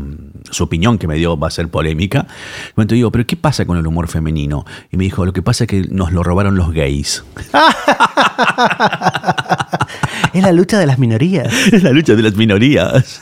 su 0.49 0.63
opinión 0.63 0.97
que 0.97 1.07
me 1.07 1.15
dio 1.15 1.37
va 1.37 1.47
a 1.47 1.51
ser 1.51 1.67
polémica. 1.69 2.27
Entonces 2.69 2.95
digo, 2.95 3.11
¿pero 3.11 3.25
qué 3.25 3.35
pasa 3.37 3.65
con 3.65 3.77
el 3.77 3.85
humor 3.87 4.07
femenino? 4.07 4.65
Y 4.91 4.97
me 4.97 5.03
dijo, 5.05 5.25
lo 5.25 5.33
que 5.33 5.41
pasa 5.41 5.63
es 5.65 5.69
que 5.69 5.81
nos 5.89 6.11
lo 6.13 6.23
robaron 6.23 6.55
los 6.55 6.71
gays. 6.73 7.23
Es 10.33 10.43
la 10.43 10.51
lucha 10.51 10.79
de 10.79 10.85
las 10.85 10.97
minorías. 10.97 11.51
Es 11.73 11.83
la 11.83 11.91
lucha 11.91 12.15
de 12.15 12.23
las 12.23 12.35
minorías. 12.35 13.21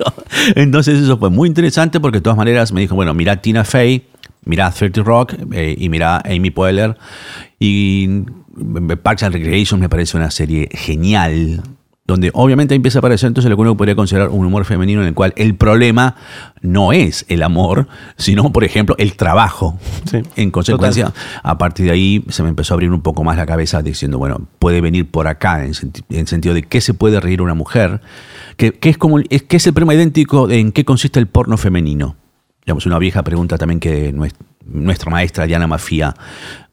Entonces 0.54 1.02
eso 1.02 1.18
fue 1.18 1.28
muy 1.30 1.48
interesante 1.48 2.00
porque 2.00 2.18
de 2.18 2.22
todas 2.22 2.36
maneras 2.36 2.72
me 2.72 2.80
dijo, 2.80 2.94
bueno, 2.94 3.12
mira 3.12 3.42
Tina 3.42 3.64
Fey, 3.64 4.06
mira 4.44 4.70
30 4.70 5.02
Rock 5.02 5.34
eh, 5.52 5.74
y 5.76 5.88
mira 5.88 6.22
Amy 6.24 6.50
Poehler. 6.50 6.96
Y 7.58 8.06
mm, 8.08 8.92
Parks 9.02 9.24
and 9.24 9.34
Recreation 9.34 9.80
me 9.80 9.88
parece 9.88 10.16
una 10.16 10.30
serie 10.30 10.68
genial. 10.72 11.62
Donde 12.06 12.30
obviamente 12.34 12.74
empieza 12.76 12.98
a 12.98 13.00
aparecer 13.00 13.26
entonces 13.26 13.50
lo 13.50 13.56
que 13.56 13.62
uno 13.62 13.76
podría 13.76 13.96
considerar 13.96 14.28
un 14.28 14.46
humor 14.46 14.64
femenino 14.64 15.00
en 15.02 15.08
el 15.08 15.14
cual 15.14 15.32
el 15.36 15.56
problema 15.56 16.14
no 16.62 16.92
es 16.92 17.26
el 17.28 17.42
amor, 17.42 17.88
sino, 18.16 18.52
por 18.52 18.62
ejemplo, 18.62 18.94
el 18.98 19.16
trabajo. 19.16 19.76
Sí, 20.08 20.18
en 20.36 20.52
consecuencia, 20.52 21.12
a 21.42 21.58
partir 21.58 21.86
de 21.86 21.92
ahí 21.92 22.24
se 22.28 22.44
me 22.44 22.48
empezó 22.48 22.72
a 22.72 22.76
abrir 22.76 22.92
un 22.92 23.00
poco 23.00 23.24
más 23.24 23.36
la 23.36 23.44
cabeza 23.44 23.82
diciendo, 23.82 24.18
bueno, 24.18 24.46
puede 24.60 24.80
venir 24.80 25.10
por 25.10 25.26
acá 25.26 25.64
en, 25.64 25.72
senti- 25.74 26.04
en 26.10 26.28
sentido 26.28 26.54
de 26.54 26.62
qué 26.62 26.80
se 26.80 26.94
puede 26.94 27.18
reír 27.18 27.42
una 27.42 27.54
mujer, 27.54 28.00
que, 28.56 28.70
que 28.72 28.88
es 28.90 28.98
como 28.98 29.18
es, 29.18 29.42
que 29.42 29.56
es 29.56 29.66
el 29.66 29.72
problema 29.72 29.94
idéntico 29.94 30.46
de 30.46 30.60
en 30.60 30.70
qué 30.70 30.84
consiste 30.84 31.18
el 31.18 31.26
porno 31.26 31.56
femenino. 31.56 32.14
Digamos, 32.64 32.86
una 32.86 32.98
vieja 33.00 33.24
pregunta 33.24 33.58
también 33.58 33.80
que 33.80 34.14
nues- 34.14 34.34
nuestra 34.66 35.10
maestra 35.10 35.46
Diana 35.46 35.66
Mafía 35.66 36.14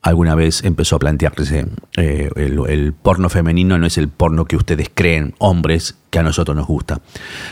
alguna 0.01 0.35
vez 0.35 0.63
empezó 0.63 0.97
a 0.97 0.99
plantearse, 0.99 1.65
eh, 1.97 2.29
el, 2.35 2.59
el 2.67 2.93
porno 2.93 3.29
femenino 3.29 3.77
no 3.77 3.87
es 3.87 3.97
el 3.97 4.09
porno 4.09 4.45
que 4.45 4.57
ustedes 4.57 4.89
creen, 4.93 5.33
hombres, 5.37 5.95
que 6.09 6.19
a 6.19 6.23
nosotros 6.23 6.55
nos 6.57 6.67
gusta. 6.67 6.99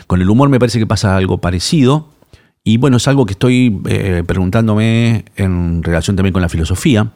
Con 0.06 0.22
el 0.22 0.30
humor 0.30 0.50
me 0.50 0.60
parece 0.60 0.78
que 0.78 0.86
pasa 0.86 1.16
algo 1.16 1.38
parecido, 1.38 2.10
y 2.64 2.78
bueno, 2.78 2.98
es 2.98 3.08
algo 3.08 3.26
que 3.26 3.34
estoy 3.34 3.82
eh, 3.88 4.24
preguntándome 4.26 5.26
en 5.36 5.82
relación 5.82 6.16
también 6.16 6.34
con 6.34 6.42
la 6.42 6.50
filosofía. 6.50 7.10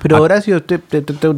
Pero 0.00 0.16
Ah. 0.16 0.20
Horacio, 0.22 0.62
te, 0.62 0.80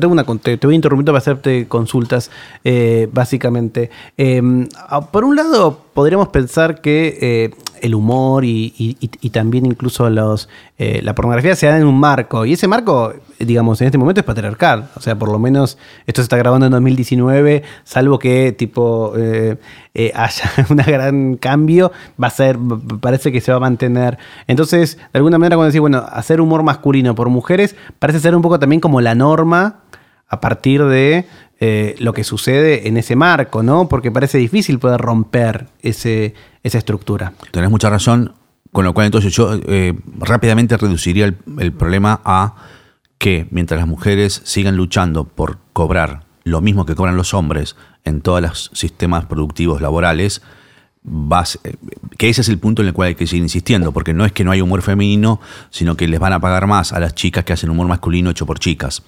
una 0.07 0.23
voy 0.23 0.75
a 0.75 0.76
interrumpir 0.76 1.07
para 1.07 1.18
hacerte 1.18 1.66
consultas, 1.66 2.30
eh, 2.62 3.09
básicamente. 3.12 3.90
Eh, 4.16 4.40
ah, 4.76 5.11
por 5.11 5.25
un 5.25 5.35
lado, 5.35 5.87
podríamos 5.99 6.28
pensar 6.28 6.81
que 6.81 7.19
eh, 7.21 7.50
el 7.83 7.97
humor 7.97 8.45
y, 8.45 8.95
también 9.33 9.67
incluso 9.67 10.09
los, 10.09 10.49
eh, 10.78 11.00
la 11.02 11.12
pornografía 11.17 11.57
se 11.57 11.67
dan 11.67 11.81
en 11.81 11.88
un 11.88 11.99
marco. 11.99 12.47
Y 12.47 12.52
ese 12.52 12.69
marco, 12.69 13.14
digamos, 13.40 13.81
en 13.81 13.87
este 13.87 13.99
momento 13.99 14.21
es 14.21 14.25
patriarcal. 14.25 14.90
O 14.95 15.00
sea, 15.00 15.19
por 15.19 15.28
lo 15.28 15.40
menos 15.40 15.76
esto 16.07 16.23
se 16.23 16.26
está 16.26 16.37
grabando 16.37 16.67
en 16.67 16.71
2019, 16.71 17.64
salvo 17.83 18.21
que 18.21 18.52
tipo 18.52 19.12
eh, 19.17 19.57
haya 20.14 20.52
un 20.71 20.76
gran 20.76 21.35
cambio, 21.37 21.90
va 22.23 22.28
a 22.28 22.31
ser, 22.31 22.57
parece 23.00 23.33
que 23.33 23.40
se 23.40 23.50
va 23.50 23.57
a 23.57 23.61
mantener. 23.61 24.19
Entonces, 24.47 24.99
de 24.99 25.19
alguna 25.19 25.37
manera, 25.37 25.57
cuando 25.57 25.73
decís, 25.73 25.81
bueno, 25.81 26.07
hacer 26.12 26.40
humor 26.40 26.62
masculino 26.62 27.17
por 27.17 27.28
mujeres, 27.28 27.75
parece 27.99 28.21
ser 28.21 28.37
un 28.37 28.43
poco 28.43 28.61
también 28.61 28.78
como 28.78 29.00
la 29.00 29.17
norma 29.17 29.81
a 30.28 30.40
partir 30.40 30.85
de 30.85 31.26
eh, 31.61 31.97
lo 31.99 32.12
que 32.12 32.23
sucede 32.23 32.87
en 32.87 32.97
ese 32.97 33.17
marco, 33.17 33.65
¿no? 33.65 33.88
Porque 33.88 34.12
parece 34.12 34.38
difícil 34.38 34.79
poder 34.79 35.00
romper 35.00 35.67
ese, 35.83 36.35
esa 36.62 36.79
estructura. 36.79 37.33
Tenés 37.50 37.69
mucha 37.69 37.91
razón, 37.91 38.33
con 38.71 38.85
lo 38.85 38.95
cual 38.95 39.07
entonces 39.07 39.33
yo 39.33 39.59
eh, 39.67 39.99
rápidamente 40.19 40.77
reduciría 40.77 41.25
el, 41.25 41.73
problema 41.73 42.21
a 42.25 42.55
que 43.19 43.49
mientras 43.50 43.81
las 43.81 43.88
mujeres 43.88 44.41
sigan 44.45 44.77
luchando 44.77 45.25
por 45.25 45.59
cobrar 45.73 46.27
lo 46.45 46.61
mismo 46.61 46.87
que 46.87 46.95
cobran 46.95 47.17
los 47.17 47.35
hombres 47.35 47.75
en 48.05 48.21
todos 48.21 48.41
los 48.41 48.71
sistemas 48.73 49.27
productivos 49.27 49.81
laborales, 49.81 50.43
eh, 51.65 51.75
que 52.17 52.29
ese 52.29 52.43
es 52.43 52.49
el 52.49 52.59
punto 52.59 52.83
en 52.83 52.88
el 52.88 52.95
cual 52.95 53.09
hay 53.09 53.15
que 53.17 53.27
seguir 53.27 53.43
insistiendo, 53.43 53.91
porque 53.91 54.15
no 54.15 54.25
es 54.25 54.31
que 54.31 54.45
no 54.45 54.53
hay 54.53 54.61
humor 54.61 54.83
femenino, 54.83 55.41
sino 55.71 55.97
que 55.97 56.07
les 56.07 56.21
van 56.21 56.35
a 56.35 56.41
pagar 56.41 56.69
más 56.69 56.93
a 56.93 57.00
las 57.00 57.17
chicas 57.17 57.43
que 57.43 57.53
hacen 57.53 57.69
humor 57.69 57.88
masculino 57.88 58.31
hecho 58.31 58.47
por 58.47 58.61
chicas. 58.61 59.03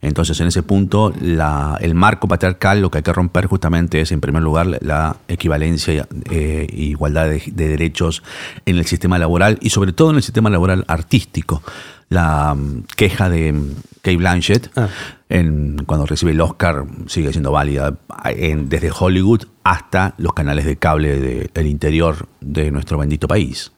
Entonces, 0.00 0.38
en 0.40 0.48
ese 0.48 0.62
punto, 0.62 1.12
la- 1.20 1.78
el 1.80 1.94
marco 1.94 2.28
patriarcal 2.28 2.80
lo 2.80 2.90
que 2.90 2.98
hay 2.98 3.02
que 3.04 3.12
romper 3.12 3.46
justamente 3.46 4.00
es, 4.00 4.12
en 4.12 4.20
primer 4.20 4.42
lugar, 4.42 4.66
la 4.80 5.16
equivalencia 5.28 6.06
e 6.30 6.66
igualdad 6.72 7.28
de, 7.28 7.42
de 7.46 7.68
derechos 7.68 8.22
en 8.66 8.76
el 8.78 8.86
sistema 8.86 9.18
laboral 9.18 9.58
y 9.60 9.70
sobre 9.70 9.92
todo 9.92 10.10
en 10.10 10.16
el 10.16 10.22
sistema 10.22 10.50
laboral 10.50 10.84
artístico. 10.88 11.62
La 12.08 12.54
mm, 12.54 12.84
queja 12.96 13.30
de 13.30 13.52
mm, 13.52 13.74
Kate 14.02 14.16
Blanchett, 14.16 14.70
Ah. 14.76 14.88
en- 15.28 15.82
cuando 15.86 16.04
recibe 16.06 16.32
el 16.32 16.40
Oscar, 16.40 16.84
sigue 17.06 17.30
siendo 17.32 17.52
válida 17.52 17.94
en- 18.26 18.68
desde 18.68 18.90
Hollywood 18.98 19.44
hasta 19.64 20.14
los 20.18 20.32
canales 20.34 20.64
de 20.66 20.76
cable 20.76 21.48
del 21.52 21.66
interior 21.66 22.26
de 22.40 22.70
nuestro 22.70 22.98
bendito 22.98 23.28
país. 23.28 23.72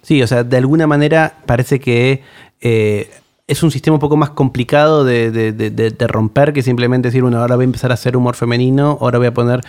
Sí, 0.00 0.22
o 0.22 0.26
sea, 0.26 0.44
de 0.44 0.56
alguna 0.56 0.86
manera 0.86 1.34
parece 1.44 1.80
que 1.80 2.22
eh, 2.60 3.10
es 3.48 3.62
un 3.62 3.70
sistema 3.70 3.94
un 3.94 4.00
poco 4.00 4.16
más 4.18 4.30
complicado 4.30 5.04
de, 5.04 5.30
de- 5.30 5.52
de- 5.52 6.06
romper 6.06 6.52
que 6.52 6.62
simplemente 6.62 7.08
decir, 7.08 7.22
bueno, 7.22 7.38
ahora 7.38 7.56
voy 7.56 7.62
a 7.62 7.64
empezar 7.64 7.90
a 7.90 7.94
hacer 7.94 8.14
humor 8.14 8.36
femenino, 8.36 8.98
ahora 9.00 9.16
voy 9.16 9.26
a 9.26 9.32
poner, 9.34 9.62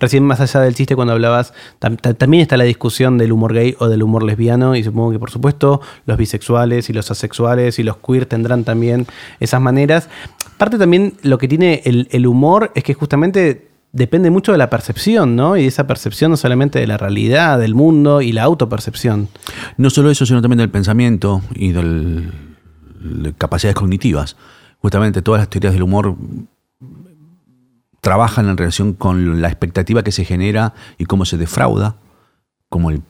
recién 0.00 0.24
más 0.24 0.40
allá 0.40 0.60
del 0.60 0.74
chiste 0.74 0.96
cuando 0.96 1.12
hablabas, 1.12 1.52
tam- 1.78 2.00
ta- 2.00 2.14
también 2.14 2.40
está 2.40 2.56
la 2.56 2.64
discusión 2.64 3.18
del 3.18 3.30
humor 3.32 3.52
gay 3.52 3.76
o 3.78 3.88
del 3.88 4.02
humor 4.02 4.22
lesbiano 4.22 4.74
y 4.76 4.82
supongo 4.82 5.12
que 5.12 5.18
por 5.18 5.30
supuesto 5.30 5.82
los 6.06 6.16
bisexuales 6.16 6.88
y 6.88 6.94
los 6.94 7.10
asexuales 7.10 7.78
y 7.78 7.82
los 7.82 7.98
queer 7.98 8.24
tendrán 8.24 8.64
también 8.64 9.06
esas 9.40 9.60
maneras. 9.60 10.08
Parte 10.56 10.78
también 10.78 11.12
lo 11.22 11.36
que 11.36 11.48
tiene 11.48 11.82
el, 11.84 12.08
el 12.10 12.26
humor 12.26 12.72
es 12.74 12.82
que 12.82 12.94
justamente 12.94 13.68
depende 13.92 14.30
mucho 14.30 14.52
de 14.52 14.58
la 14.58 14.70
percepción, 14.70 15.36
¿no? 15.36 15.56
Y 15.58 15.66
esa 15.66 15.86
percepción 15.86 16.30
no 16.30 16.36
solamente 16.38 16.78
de 16.78 16.86
la 16.86 16.96
realidad, 16.96 17.58
del 17.58 17.74
mundo 17.74 18.22
y 18.22 18.32
la 18.32 18.42
autopercepción. 18.44 19.28
No 19.76 19.90
solo 19.90 20.10
eso, 20.10 20.24
sino 20.24 20.40
también 20.40 20.58
del 20.58 20.70
pensamiento 20.70 21.42
y 21.54 21.72
del- 21.72 22.30
de 22.30 22.47
capacidades 23.36 23.76
cognitivas. 23.76 24.36
Justamente 24.80 25.22
todas 25.22 25.40
las 25.40 25.50
teorías 25.50 25.72
del 25.72 25.82
humor 25.82 26.16
trabajan 28.00 28.48
en 28.48 28.56
relación 28.56 28.92
con 28.92 29.40
la 29.42 29.48
expectativa 29.48 30.02
que 30.02 30.12
se 30.12 30.24
genera 30.24 30.74
y 30.98 31.04
cómo 31.06 31.24
se 31.24 31.36
defrauda, 31.36 31.96
como 32.68 32.90
el, 32.90 33.02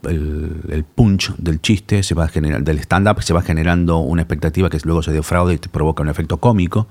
punch 0.95 1.35
del 1.37 1.61
chiste 1.61 2.03
se 2.03 2.15
va 2.15 2.29
generar, 2.29 2.63
del 2.63 2.79
stand-up 2.79 3.23
se 3.23 3.35
va 3.35 3.43
generando 3.43 3.99
una 3.99 4.23
expectativa 4.23 4.71
que 4.71 4.79
luego 4.85 5.03
se 5.03 5.13
defrauda 5.13 5.53
y 5.53 5.59
te 5.59 5.69
provoca 5.69 6.03
un 6.03 6.09
efecto 6.09 6.39
cómico. 6.39 6.89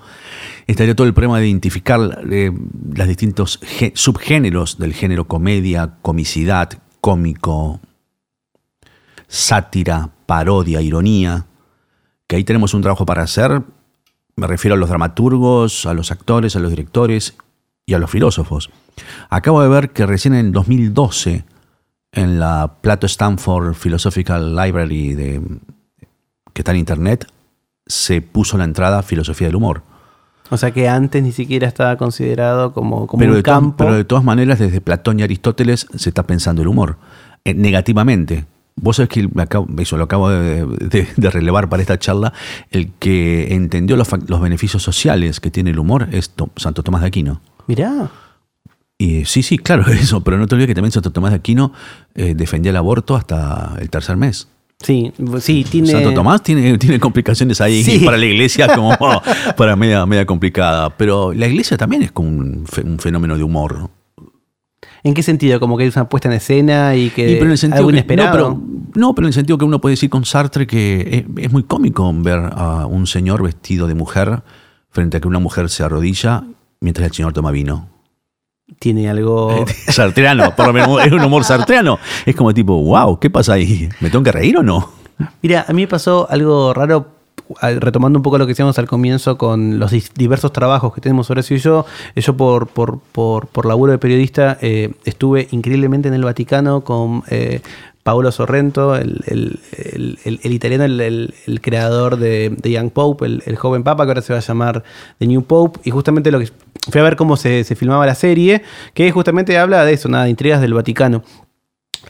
Estaría 0.67 0.93
todo 0.93 1.07
el 1.07 1.13
problema 1.13 1.39
de 1.39 1.47
identificar 1.47 2.19
eh, 2.29 2.51
los 2.93 3.07
distintos 3.07 3.61
gé- 3.61 3.93
subgéneros 3.95 4.77
del 4.77 4.93
género 4.93 5.27
comedia, 5.27 5.95
comicidad, 6.01 6.69
cómico, 6.99 7.79
sátira, 9.27 10.09
parodia, 10.25 10.81
ironía, 10.81 11.46
que 12.27 12.36
ahí 12.36 12.43
tenemos 12.43 12.74
un 12.74 12.81
trabajo 12.81 13.05
para 13.05 13.24
hacer. 13.24 13.63
Me 14.36 14.48
refiero 14.48 14.75
a 14.75 14.77
los 14.77 14.89
dramaturgos, 14.89 15.86
a 15.86 15.93
los 15.93 16.12
actores, 16.12 16.55
a 16.55 16.60
los 16.60 16.69
directores 16.69 17.36
y 17.86 17.93
a 17.93 18.00
los 18.00 18.12
filósofos. 18.12 18.69
Acabo 19.29 19.62
de 19.62 19.69
ver 19.69 19.91
que 19.91 20.05
recién 20.05 20.34
en 20.34 20.51
2012, 20.51 21.46
en 22.12 22.39
la 22.39 22.75
Plato 22.81 23.05
Stanford 23.05 23.74
Philosophical 23.74 24.55
Library 24.55 25.13
de, 25.13 25.41
que 26.53 26.62
está 26.62 26.72
en 26.72 26.77
internet, 26.77 27.27
se 27.86 28.22
puso 28.22 28.57
la 28.57 28.65
entrada 28.65 29.01
Filosofía 29.01 29.48
del 29.48 29.55
Humor. 29.55 29.84
O 30.50 30.57
sea 30.57 30.72
que 30.72 30.88
antes 30.88 31.22
ni 31.24 31.31
siquiera 31.31 31.67
estaba 31.67 31.98
considerado 31.98 32.74
como, 32.74 33.07
como 33.07 33.19
Pero 33.19 33.34
un 33.34 33.41
campo. 33.41 33.77
pero 33.77 33.93
de 33.93 34.05
todas 34.05 34.24
maneras, 34.24 34.60
desde 34.60 34.81
Platón 34.81 35.19
y 35.19 35.24
Aristóteles 35.24 35.88
se 35.96 36.10
está 36.10 36.24
pensando 36.24 36.62
el 36.62 36.67
humor 36.67 36.98
eh, 37.43 37.53
negativamente. 37.53 38.46
Vos 38.79 38.98
sabés 38.98 39.10
que 39.10 39.27
me 39.34 39.43
acabo- 39.43 39.67
eso 39.79 39.98
lo 39.98 40.03
acabo 40.03 40.29
de, 40.29 40.65
de- 40.65 41.07
de 41.15 41.29
relevar 41.31 41.67
para 41.67 41.81
esta 41.81 41.98
charla. 41.98 42.31
El 42.72 42.91
que 43.00 43.53
entendió 43.55 43.98
los, 43.98 44.07
los 44.27 44.39
beneficios 44.41 44.84
sociales 44.84 45.39
que 45.39 45.50
tiene 45.51 45.72
el 45.72 45.79
humor 45.79 46.07
es 46.12 46.29
To- 46.31 46.51
Santo 46.55 46.84
Tomás 46.84 47.01
de 47.01 47.07
Aquino. 47.07 47.41
Mirá. 47.67 48.10
Y 49.00 49.25
sí, 49.25 49.43
sí, 49.43 49.57
claro, 49.57 49.86
eso, 49.91 50.22
pero 50.24 50.38
no 50.38 50.48
te 50.48 50.55
olvides 50.55 50.67
que 50.69 50.75
también 50.75 50.91
Santo 50.91 51.12
Tomás 51.12 51.31
de 51.31 51.38
Aquino 51.38 51.74
eh, 52.15 52.34
defendía 52.36 52.69
el 52.69 52.77
aborto 52.77 53.15
hasta 53.15 53.75
el 53.79 53.89
tercer 53.89 54.15
mes. 54.17 54.48
Sí, 54.79 55.12
sí, 55.39 55.65
tiene. 55.67 55.88
Santo 55.88 56.13
Tomás 56.13 56.43
tiene, 56.43 56.77
tiene 56.77 57.00
complicaciones 57.00 57.60
ahí 57.62 57.84
Sí. 57.84 57.98
para 58.05 58.15
la 58.15 58.25
iglesia 58.27 58.67
como 58.75 58.96
para 59.57 59.75
media, 59.75 60.05
media 60.05 60.24
complicada, 60.27 60.91
pero 60.96 61.34
la 61.34 61.48
iglesia 61.48 61.77
también 61.77 62.03
es 62.03 62.12
como 62.12 62.29
un, 62.29 62.63
fe- 62.67 62.84
un 62.84 63.00
fenómeno 63.00 63.36
de 63.38 63.43
humor. 63.43 63.89
¿En 65.07 65.13
qué 65.13 65.23
sentido? 65.23 65.59
Como 65.59 65.77
que 65.77 65.87
es 65.87 65.95
una 65.95 66.09
puesta 66.09 66.27
en 66.27 66.33
escena 66.33 66.95
y 66.95 67.09
que 67.09 67.31
Y 67.31 67.33
pero 67.35 67.45
en 67.45 67.51
el 67.51 67.57
sentido 67.57 67.79
algo 67.79 67.87
que, 67.87 67.93
no, 67.93 67.97
inesperado. 67.97 68.31
pero, 68.31 68.61
no, 68.95 69.15
pero 69.15 69.25
en 69.25 69.29
el 69.29 69.33
sentido 69.33 69.57
que 69.57 69.63
uno 69.63 69.79
puede 69.79 69.93
decir 69.93 70.09
con 70.09 70.25
Sartre 70.25 70.67
que 70.67 71.25
es, 71.37 71.43
es 71.45 71.51
muy 71.51 71.63
cómico 71.63 72.11
ver 72.13 72.39
a 72.53 72.85
un 72.85 73.07
señor 73.07 73.41
vestido 73.41 73.87
de 73.87 73.95
mujer 73.95 74.43
frente 74.89 75.17
a 75.17 75.19
que 75.21 75.27
una 75.29 75.39
mujer 75.39 75.69
se 75.69 75.83
arrodilla 75.83 76.43
mientras 76.81 77.07
el 77.07 77.13
señor 77.13 77.31
toma 77.31 77.51
vino. 77.51 77.87
Tiene 78.79 79.09
algo. 79.09 79.65
Sartreano, 79.87 80.53
por 80.55 80.67
lo 80.67 80.73
menos 80.73 81.05
es 81.05 81.11
un 81.13 81.21
humor 81.21 81.45
sartreano. 81.45 81.99
Es 82.25 82.35
como 82.35 82.53
tipo, 82.53 82.81
wow, 82.83 83.17
¿qué 83.17 83.29
pasa 83.29 83.53
ahí? 83.53 83.87
¿Me 84.01 84.09
tengo 84.09 84.23
que 84.23 84.31
reír 84.33 84.57
o 84.57 84.63
no? 84.63 84.91
Mira, 85.41 85.65
a 85.67 85.73
mí 85.73 85.83
me 85.83 85.87
pasó 85.87 86.27
algo 86.29 86.73
raro, 86.73 87.07
retomando 87.79 88.19
un 88.19 88.23
poco 88.23 88.37
lo 88.37 88.45
que 88.45 88.51
decíamos 88.51 88.77
al 88.79 88.87
comienzo 88.87 89.37
con 89.37 89.79
los 89.79 89.91
diversos 90.15 90.51
trabajos 90.53 90.93
que 90.93 91.01
tenemos 91.01 91.29
Horacio 91.29 91.55
y 91.55 91.59
yo. 91.59 91.85
Eh, 92.15 92.21
Yo, 92.21 92.35
por, 92.37 92.67
por, 92.67 92.99
por, 92.99 93.47
por 93.47 93.65
laburo 93.65 93.91
de 93.91 93.97
periodista, 93.97 94.57
eh, 94.61 94.91
estuve 95.05 95.47
increíblemente 95.51 96.07
en 96.07 96.13
el 96.13 96.23
Vaticano 96.23 96.81
con 96.81 97.23
eh, 97.29 97.61
Paolo 98.03 98.31
Sorrento, 98.31 98.95
el, 98.95 99.21
el- 99.27 99.59
el- 100.23 100.53
italiano, 100.53 100.85
el, 100.85 101.33
creador 101.61 102.17
de, 102.17 102.55
de 102.61 102.71
Young 102.71 102.91
Pope, 102.91 103.25
el, 103.25 103.43
el 103.45 103.55
joven 103.57 103.83
papa, 103.83 104.05
que 104.05 104.11
ahora 104.11 104.21
se 104.21 104.31
va 104.33 104.39
a 104.39 104.41
llamar 104.41 104.83
The 105.19 105.27
New 105.27 105.43
Pope. 105.43 105.81
Y 105.83 105.91
justamente 105.91 106.31
lo 106.31 106.39
que 106.39 106.47
fui 106.89 107.01
a 107.01 107.03
ver 107.03 107.17
cómo 107.17 107.35
se, 107.35 107.63
se 107.65 107.75
filmaba 107.75 108.05
la 108.05 108.15
serie, 108.15 108.61
que 108.93 109.11
justamente 109.11 109.57
habla 109.57 109.83
de 109.83 109.91
eso, 109.93 110.07
nada, 110.07 110.23
de 110.23 110.29
intrigas 110.29 110.61
del 110.61 110.73
Vaticano. 110.73 111.23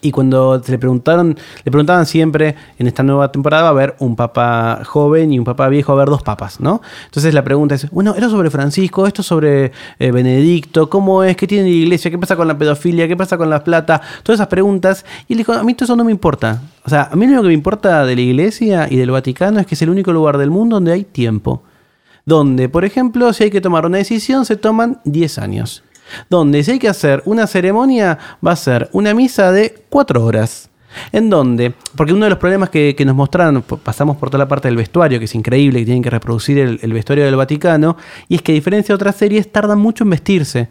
Y 0.01 0.12
cuando 0.12 0.62
se 0.63 0.72
le 0.72 0.77
preguntaron, 0.77 1.38
le 1.63 1.72
preguntaban 1.72 2.06
siempre 2.06 2.56
en 2.77 2.88
esta 2.88 3.04
nueva 3.04 3.32
temporada 3.32 3.63
va 3.63 3.70
a 3.70 3.72
haber 3.72 3.96
un 4.00 4.16
papa 4.16 4.82
joven 4.86 5.32
y 5.34 5.39
un 5.39 5.46
papa 5.46 5.68
viejo, 5.70 5.94
va 5.94 6.00
a 6.00 6.04
haber 6.04 6.10
dos 6.10 6.24
papas, 6.24 6.60
¿no? 6.60 6.82
Entonces 7.06 7.34
la 7.34 7.44
pregunta 7.44 7.75
es, 7.75 7.89
bueno, 7.89 8.13
esto 8.16 8.30
sobre 8.30 8.50
Francisco, 8.50 9.08
esto 9.08 9.24
sobre 9.24 9.72
eh, 10.00 10.12
Benedicto, 10.12 10.89
¿cómo 10.89 11.24
es? 11.24 11.36
¿Qué 11.36 11.48
tiene 11.48 11.70
la 11.70 11.75
iglesia? 11.75 12.12
¿Qué 12.12 12.18
pasa 12.18 12.36
con 12.36 12.48
la 12.48 12.58
pedofilia? 12.58 13.08
¿Qué 13.08 13.18
pasa 13.18 13.38
con 13.38 13.50
la 13.50 13.63
plata? 13.63 14.01
Todas 14.24 14.39
esas 14.39 14.48
preguntas. 14.48 15.06
Y 15.27 15.34
él 15.34 15.38
dijo, 15.38 15.54
a 15.54 15.63
mí 15.63 15.74
todo 15.74 15.86
eso 15.86 15.96
no 15.96 16.04
me 16.04 16.12
importa. 16.12 16.62
O 16.86 16.89
sea, 16.89 17.10
a 17.12 17.16
mí 17.16 17.27
lo 17.27 17.42
que 17.42 17.50
me 17.50 17.54
importa 17.54 18.06
de 18.06 18.16
la 18.16 18.22
iglesia 18.22 18.88
y 18.89 18.98
del 18.98 19.12
Vaticano 19.12 19.60
es 19.60 19.66
que 19.66 19.75
es 19.75 19.82
el 19.82 19.89
único 19.89 20.12
lugar 20.13 20.38
del 20.38 20.51
mundo 20.51 20.77
donde 20.77 20.94
hay 20.94 21.04
tiempo. 21.04 21.63
Donde, 22.25 22.68
por 22.68 22.84
ejemplo, 22.84 23.32
si 23.32 23.46
hay 23.46 23.51
que 23.51 23.62
tomar 23.62 23.86
una 23.86 23.98
decisión, 23.98 24.46
se 24.46 24.58
toman 24.58 25.00
10 25.06 25.38
años. 25.38 25.84
Donde 26.30 26.64
si 26.64 26.72
hay 26.72 26.80
que 26.80 26.90
hacer 26.90 27.22
una 27.26 27.48
ceremonia, 27.48 28.18
va 28.46 28.52
a 28.52 28.56
ser 28.56 28.90
una 28.94 29.14
misa 29.14 29.52
de 29.52 29.84
4 29.90 30.24
horas. 30.24 30.70
En 31.12 31.30
donde, 31.30 31.74
porque 31.96 32.14
uno 32.14 32.26
de 32.26 32.32
los 32.32 32.40
problemas 32.40 32.70
que, 32.70 32.96
nos 33.06 33.16
mostraron, 33.16 33.62
pasamos 33.62 34.18
por 34.18 34.30
toda 34.30 34.44
la 34.44 34.48
parte 34.48 34.68
del 34.68 34.78
vestuario, 34.78 35.20
que 35.20 35.26
es 35.26 35.36
increíble, 35.36 35.80
que 35.80 35.86
tienen 35.86 36.02
que 36.02 36.10
reproducir 36.10 36.58
el, 36.58 36.80
el 36.82 36.94
vestuario 36.94 37.26
del 37.26 37.36
Vaticano, 37.36 37.98
y 38.28 38.36
es 38.36 38.42
que 38.42 38.54
a 38.54 38.56
diferencia 38.56 38.94
de 38.94 38.96
otras 38.96 39.16
series, 39.16 39.52
tardan 39.52 39.80
mucho 39.80 40.04
en 40.04 40.10
vestirse. 40.10 40.70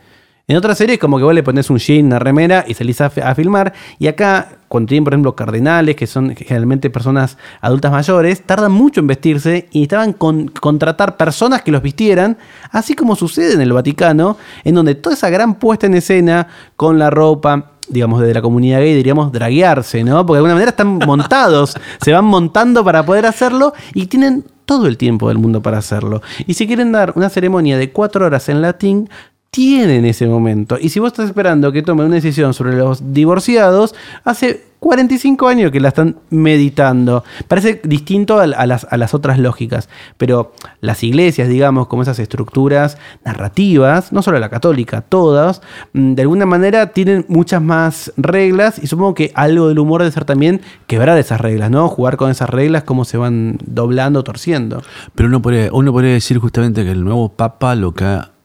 En 0.48 0.56
otras 0.56 0.78
series 0.78 1.00
como 1.00 1.18
que 1.18 1.24
vos 1.24 1.34
le 1.34 1.42
pones 1.42 1.70
un 1.70 1.78
jean, 1.78 2.06
una 2.06 2.20
remera 2.20 2.64
y 2.68 2.74
salís 2.74 3.00
a, 3.00 3.06
a 3.06 3.34
filmar. 3.34 3.72
Y 3.98 4.06
acá, 4.06 4.58
cuando 4.68 4.86
tienen, 4.86 5.02
por 5.02 5.12
ejemplo, 5.12 5.34
cardenales, 5.34 5.96
que 5.96 6.06
son 6.06 6.36
generalmente 6.36 6.88
personas 6.88 7.36
adultas 7.60 7.90
mayores, 7.90 8.42
tardan 8.42 8.70
mucho 8.70 9.00
en 9.00 9.08
vestirse 9.08 9.68
y 9.72 9.82
estaban 9.82 10.12
con 10.12 10.46
contratar 10.46 11.16
personas 11.16 11.62
que 11.62 11.72
los 11.72 11.82
vistieran, 11.82 12.38
así 12.70 12.94
como 12.94 13.16
sucede 13.16 13.54
en 13.54 13.60
el 13.60 13.72
Vaticano, 13.72 14.36
en 14.62 14.76
donde 14.76 14.94
toda 14.94 15.16
esa 15.16 15.30
gran 15.30 15.56
puesta 15.56 15.86
en 15.86 15.94
escena 15.94 16.46
con 16.76 16.96
la 16.96 17.10
ropa, 17.10 17.72
digamos, 17.88 18.20
desde 18.20 18.34
la 18.34 18.42
comunidad 18.42 18.78
gay, 18.78 18.94
diríamos, 18.94 19.32
draguearse, 19.32 20.04
¿no? 20.04 20.24
Porque 20.24 20.34
de 20.34 20.38
alguna 20.38 20.54
manera 20.54 20.70
están 20.70 20.98
montados, 20.98 21.76
se 22.00 22.12
van 22.12 22.24
montando 22.24 22.84
para 22.84 23.04
poder 23.04 23.26
hacerlo 23.26 23.72
y 23.94 24.06
tienen 24.06 24.44
todo 24.64 24.86
el 24.86 24.96
tiempo 24.96 25.26
del 25.26 25.38
mundo 25.38 25.60
para 25.60 25.78
hacerlo. 25.78 26.22
Y 26.46 26.54
si 26.54 26.68
quieren 26.68 26.92
dar 26.92 27.14
una 27.16 27.30
ceremonia 27.30 27.76
de 27.78 27.90
cuatro 27.90 28.26
horas 28.26 28.48
en 28.48 28.62
latín, 28.62 29.08
tienen 29.56 30.04
ese 30.04 30.26
momento. 30.26 30.76
Y 30.78 30.90
si 30.90 31.00
vos 31.00 31.12
estás 31.12 31.24
esperando 31.24 31.72
que 31.72 31.80
tome 31.80 32.04
una 32.04 32.16
decisión 32.16 32.52
sobre 32.52 32.76
los 32.76 33.14
divorciados, 33.14 33.94
hace 34.22 34.64
45 34.80 35.48
años 35.48 35.72
que 35.72 35.80
la 35.80 35.88
están 35.88 36.16
meditando. 36.28 37.24
Parece 37.48 37.80
distinto 37.82 38.38
a, 38.38 38.46
las, 38.46 38.86
a 38.90 38.96
las 38.98 39.14
otras 39.14 39.38
lógicas, 39.38 39.88
pero 40.18 40.52
las 40.82 41.02
iglesias, 41.02 41.48
digamos, 41.48 41.86
como 41.86 42.02
esas 42.02 42.18
estructuras 42.18 42.98
narrativas, 43.24 44.12
no 44.12 44.20
solo 44.20 44.38
la 44.38 44.50
católica, 44.50 45.00
todas, 45.00 45.62
mm, 45.94 46.12
de 46.12 46.20
alguna 46.20 46.44
manera 46.44 46.92
tienen 46.92 47.24
muchas 47.28 47.62
más 47.62 48.12
reglas 48.18 48.78
y 48.78 48.88
supongo 48.88 49.14
que 49.14 49.32
algo 49.34 49.68
del 49.68 49.78
humor 49.78 50.02
debe 50.02 50.12
ser 50.12 50.26
también 50.26 50.60
quebrar 50.86 51.16
esas 51.16 51.40
reglas, 51.40 51.70
¿no? 51.70 51.88
Jugar 51.88 52.18
con 52.18 52.30
esas 52.30 52.50
reglas, 52.50 52.84
cómo 52.84 53.06
se 53.06 53.16
van 53.16 53.56
doblando, 53.64 54.22
torciendo. 54.22 54.82
Pero 55.14 55.30
uno 55.30 55.40
podría, 55.40 55.70
uno 55.72 55.92
podría 55.92 56.12
decir 56.12 56.36
justamente 56.36 56.84
que 56.84 56.90
el 56.90 57.02
nuevo 57.02 57.30
Papa 57.30 57.74
lo 57.74 57.94
que 57.94 58.04
ha 58.04 58.35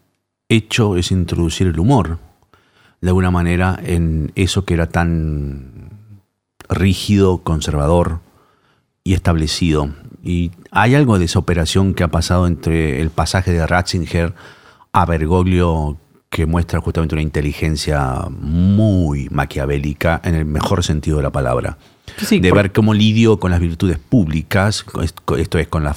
hecho 0.55 0.97
es 0.97 1.11
introducir 1.11 1.67
el 1.67 1.79
humor, 1.79 2.19
de 3.01 3.07
alguna 3.09 3.31
manera, 3.31 3.79
en 3.83 4.31
eso 4.35 4.63
que 4.65 4.73
era 4.75 4.87
tan 4.87 5.89
rígido, 6.69 7.39
conservador 7.39 8.19
y 9.03 9.13
establecido. 9.13 9.89
Y 10.23 10.51
hay 10.71 10.93
algo 10.95 11.17
de 11.17 11.25
esa 11.25 11.39
operación 11.39 11.93
que 11.95 12.03
ha 12.03 12.07
pasado 12.09 12.45
entre 12.47 13.01
el 13.01 13.09
pasaje 13.09 13.51
de 13.51 13.65
Ratzinger 13.65 14.33
a 14.93 15.05
Bergoglio 15.05 15.97
que 16.29 16.45
muestra 16.45 16.79
justamente 16.79 17.15
una 17.15 17.21
inteligencia 17.23 18.21
muy 18.29 19.27
maquiavélica 19.31 20.21
en 20.23 20.35
el 20.35 20.45
mejor 20.45 20.83
sentido 20.83 21.17
de 21.17 21.23
la 21.23 21.31
palabra. 21.31 21.77
Sí, 22.17 22.39
de 22.39 22.49
por- 22.49 22.57
ver 22.61 22.71
cómo 22.71 22.93
lidio 22.93 23.37
con 23.39 23.51
las 23.51 23.59
virtudes 23.59 23.97
públicas, 23.99 24.85
esto 25.37 25.57
es 25.59 25.67
con 25.67 25.83
la 25.83 25.95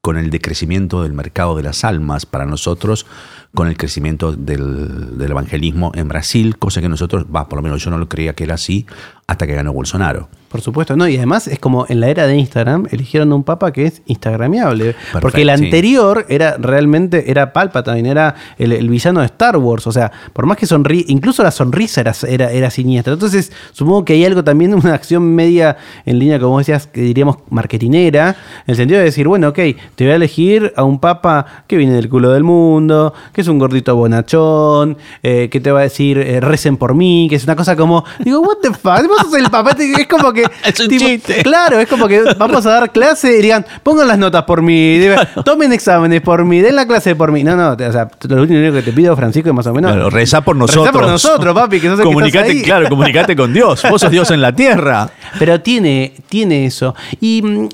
con 0.00 0.16
el 0.16 0.30
decrecimiento 0.30 1.02
del 1.02 1.12
mercado 1.12 1.56
de 1.56 1.62
las 1.62 1.84
almas 1.84 2.26
para 2.26 2.46
nosotros, 2.46 3.06
con 3.54 3.68
el 3.68 3.76
crecimiento 3.76 4.32
del, 4.32 5.18
del 5.18 5.30
evangelismo 5.30 5.92
en 5.94 6.08
Brasil, 6.08 6.58
cosa 6.58 6.80
que 6.80 6.88
nosotros, 6.88 7.26
va, 7.34 7.48
por 7.48 7.58
lo 7.58 7.62
menos 7.62 7.82
yo 7.82 7.90
no 7.90 7.98
lo 7.98 8.08
creía 8.08 8.34
que 8.34 8.44
era 8.44 8.54
así, 8.54 8.86
hasta 9.26 9.46
que 9.46 9.54
ganó 9.54 9.72
Bolsonaro. 9.72 10.28
Por 10.48 10.62
supuesto, 10.62 10.96
no, 10.96 11.06
y 11.06 11.18
además 11.18 11.46
es 11.46 11.58
como 11.58 11.84
en 11.90 12.00
la 12.00 12.08
era 12.08 12.26
de 12.26 12.34
Instagram 12.34 12.86
eligieron 12.90 13.30
un 13.34 13.44
papa 13.44 13.70
que 13.70 13.84
es 13.84 14.00
instagramiable, 14.06 14.96
porque 15.20 15.42
el 15.42 15.48
sí. 15.54 15.64
anterior 15.64 16.24
era 16.30 16.56
realmente 16.56 17.30
era 17.30 17.52
Palpatine, 17.52 18.08
era 18.08 18.34
el, 18.56 18.72
el 18.72 18.88
villano 18.88 19.20
de 19.20 19.26
Star 19.26 19.58
Wars, 19.58 19.86
o 19.86 19.92
sea, 19.92 20.10
por 20.32 20.46
más 20.46 20.56
que 20.56 20.64
sonríe, 20.64 21.04
incluso 21.08 21.42
la 21.42 21.50
sonrisa 21.50 22.00
era, 22.00 22.14
era, 22.26 22.50
era 22.50 22.70
siniestra. 22.70 23.12
Entonces, 23.12 23.52
supongo 23.72 24.06
que 24.06 24.14
hay 24.14 24.24
algo 24.24 24.42
también, 24.42 24.72
una 24.72 24.94
acción 24.94 25.34
media 25.34 25.76
en 26.06 26.18
línea, 26.18 26.40
como 26.40 26.56
decías, 26.56 26.86
que 26.86 27.02
diríamos 27.02 27.36
marketinera, 27.50 28.30
en 28.30 28.72
el 28.72 28.76
sentido 28.76 29.00
de 29.00 29.04
decir, 29.04 29.28
bueno, 29.28 29.48
ok, 29.48 29.58
te 29.96 30.04
voy 30.04 30.12
a 30.12 30.16
elegir 30.16 30.72
a 30.76 30.84
un 30.84 30.98
papa 30.98 31.44
que 31.66 31.76
viene 31.76 31.92
del 31.92 32.08
culo 32.08 32.30
del 32.30 32.44
mundo, 32.44 33.12
que 33.38 33.42
es 33.42 33.46
un 33.46 33.60
gordito 33.60 33.94
bonachón, 33.94 34.98
eh, 35.22 35.48
que 35.48 35.60
te 35.60 35.70
va 35.70 35.78
a 35.78 35.82
decir, 35.84 36.18
eh, 36.18 36.40
recen 36.40 36.76
por 36.76 36.96
mí, 36.96 37.28
que 37.30 37.36
es 37.36 37.44
una 37.44 37.54
cosa 37.54 37.76
como, 37.76 38.04
digo, 38.18 38.40
what 38.40 38.56
the 38.60 38.70
fuck, 38.70 39.06
vos 39.06 39.18
sos 39.22 39.34
el 39.34 39.48
papá, 39.48 39.76
es 39.78 40.08
como 40.08 40.32
que... 40.32 40.42
Es 40.64 40.80
un 40.80 40.88
tipo, 40.88 41.06
chiste. 41.06 41.44
Claro, 41.44 41.78
es 41.78 41.86
como 41.86 42.08
que 42.08 42.20
vamos 42.36 42.66
a 42.66 42.70
dar 42.70 42.90
clase 42.90 43.38
y 43.38 43.42
digan, 43.42 43.64
pongan 43.84 44.08
las 44.08 44.18
notas 44.18 44.42
por 44.42 44.60
mí, 44.60 45.00
tomen 45.44 45.72
exámenes 45.72 46.20
por 46.20 46.44
mí, 46.44 46.60
den 46.60 46.74
la 46.74 46.84
clase 46.84 47.14
por 47.14 47.30
mí. 47.30 47.44
No, 47.44 47.54
no, 47.54 47.74
o 47.74 47.92
sea, 47.92 48.08
lo 48.28 48.42
único 48.42 48.74
que 48.74 48.82
te 48.82 48.92
pido, 48.92 49.14
Francisco, 49.14 49.50
es 49.50 49.54
más 49.54 49.68
o 49.68 49.72
menos. 49.72 49.92
Claro, 49.92 50.10
rezá 50.10 50.40
por 50.40 50.56
nosotros. 50.56 50.90
por 50.90 51.06
nosotros, 51.06 51.54
papi, 51.54 51.78
que 51.78 51.86
sos 51.90 52.00
el 52.00 52.04
que 52.04 52.10
estás 52.10 52.14
comunicate, 52.14 52.50
ahí. 52.50 52.62
claro, 52.62 52.88
comunicate 52.88 53.36
con 53.36 53.52
Dios. 53.52 53.84
Vos 53.88 54.00
sos 54.00 54.10
Dios 54.10 54.32
en 54.32 54.42
la 54.42 54.52
tierra. 54.52 55.08
Pero 55.38 55.60
tiene, 55.60 56.12
tiene 56.28 56.66
eso. 56.66 56.96
Y 57.20 57.40
mm, 57.40 57.68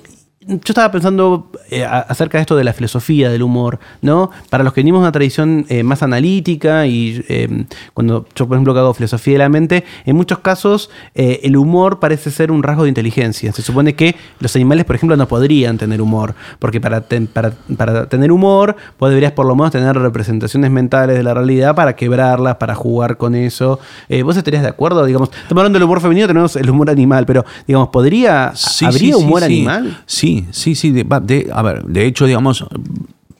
yo 0.47 0.59
estaba 0.67 0.91
pensando 0.93 1.51
eh, 1.71 1.85
acerca 1.85 2.39
de 2.39 2.43
esto 2.43 2.57
de 2.57 2.65
la 2.65 2.73
filosofía 2.73 3.31
del 3.31 3.43
humor, 3.43 3.79
¿no? 4.03 4.31
Para 4.51 4.63
los 4.65 4.73
que 4.73 4.81
venimos 4.81 5.01
de 5.01 5.05
una 5.05 5.13
tradición 5.13 5.65
eh, 5.69 5.83
más 5.83 6.03
analítica 6.03 6.87
y 6.87 7.25
eh, 7.29 7.65
cuando 7.95 8.27
yo, 8.35 8.47
por 8.47 8.57
ejemplo, 8.57 8.75
que 8.75 8.81
hago 8.81 8.93
filosofía 8.95 9.35
de 9.35 9.39
la 9.39 9.49
mente, 9.49 9.85
en 10.05 10.17
muchos 10.17 10.41
casos 10.41 10.91
eh, 11.15 11.41
el 11.45 11.57
humor 11.57 11.99
parece 11.99 12.31
ser 12.31 12.51
un 12.51 12.63
rasgo 12.63 12.83
de 12.83 12.91
inteligencia. 12.91 13.53
Se 13.53 13.63
supone 13.63 13.95
que 13.95 14.17
los 14.41 14.55
animales, 14.57 14.85
por 14.85 14.97
ejemplo, 14.97 15.17
no 15.17 15.27
podrían 15.29 15.79
tener 15.79 16.03
humor, 16.03 16.35
porque 16.59 16.81
para, 16.81 17.01
ten- 17.03 17.27
para, 17.27 17.53
para 17.77 18.07
tener 18.09 18.31
humor, 18.31 18.77
vos 18.99 19.09
deberías 19.09 19.33
por 19.33 19.47
lo 19.47 19.57
menos 19.57 19.71
tener 19.73 19.97
representaciones 19.97 20.71
mentales 20.71 21.17
de 21.17 21.23
la 21.23 21.33
realidad 21.35 21.75
para 21.75 21.97
quebrarlas, 21.97 22.57
para 22.57 22.75
jugar 22.75 23.17
con 23.17 23.35
eso. 23.35 23.79
¿Vos 24.25 24.37
estarías 24.37 24.63
de 24.63 24.69
acuerdo? 24.69 25.05
Digamos, 25.07 25.31
estamos 25.31 25.61
hablando 25.63 25.79
del 25.79 25.85
humor 25.85 26.01
femenino, 26.01 26.27
tenemos 26.27 26.57
el 26.57 26.69
humor 26.69 26.91
animal, 26.91 27.25
pero 27.27 27.45
digamos, 27.67 27.89
¿podría, 27.89 28.53
Sí, 28.55 28.85
¿habría 28.85 28.99
sí, 29.01 29.07
sí, 29.21 29.25
humor 29.25 29.41
sí. 29.41 29.45
animal? 29.47 29.99
Sí, 30.07 30.34
sí, 30.51 30.75
sí. 30.75 30.91
De, 30.91 31.05
va, 31.05 31.21
de- 31.21 31.51
a 31.53 31.63
ver, 31.63 31.85
de 31.85 32.07
hecho, 32.07 32.27
digamos, 32.27 32.65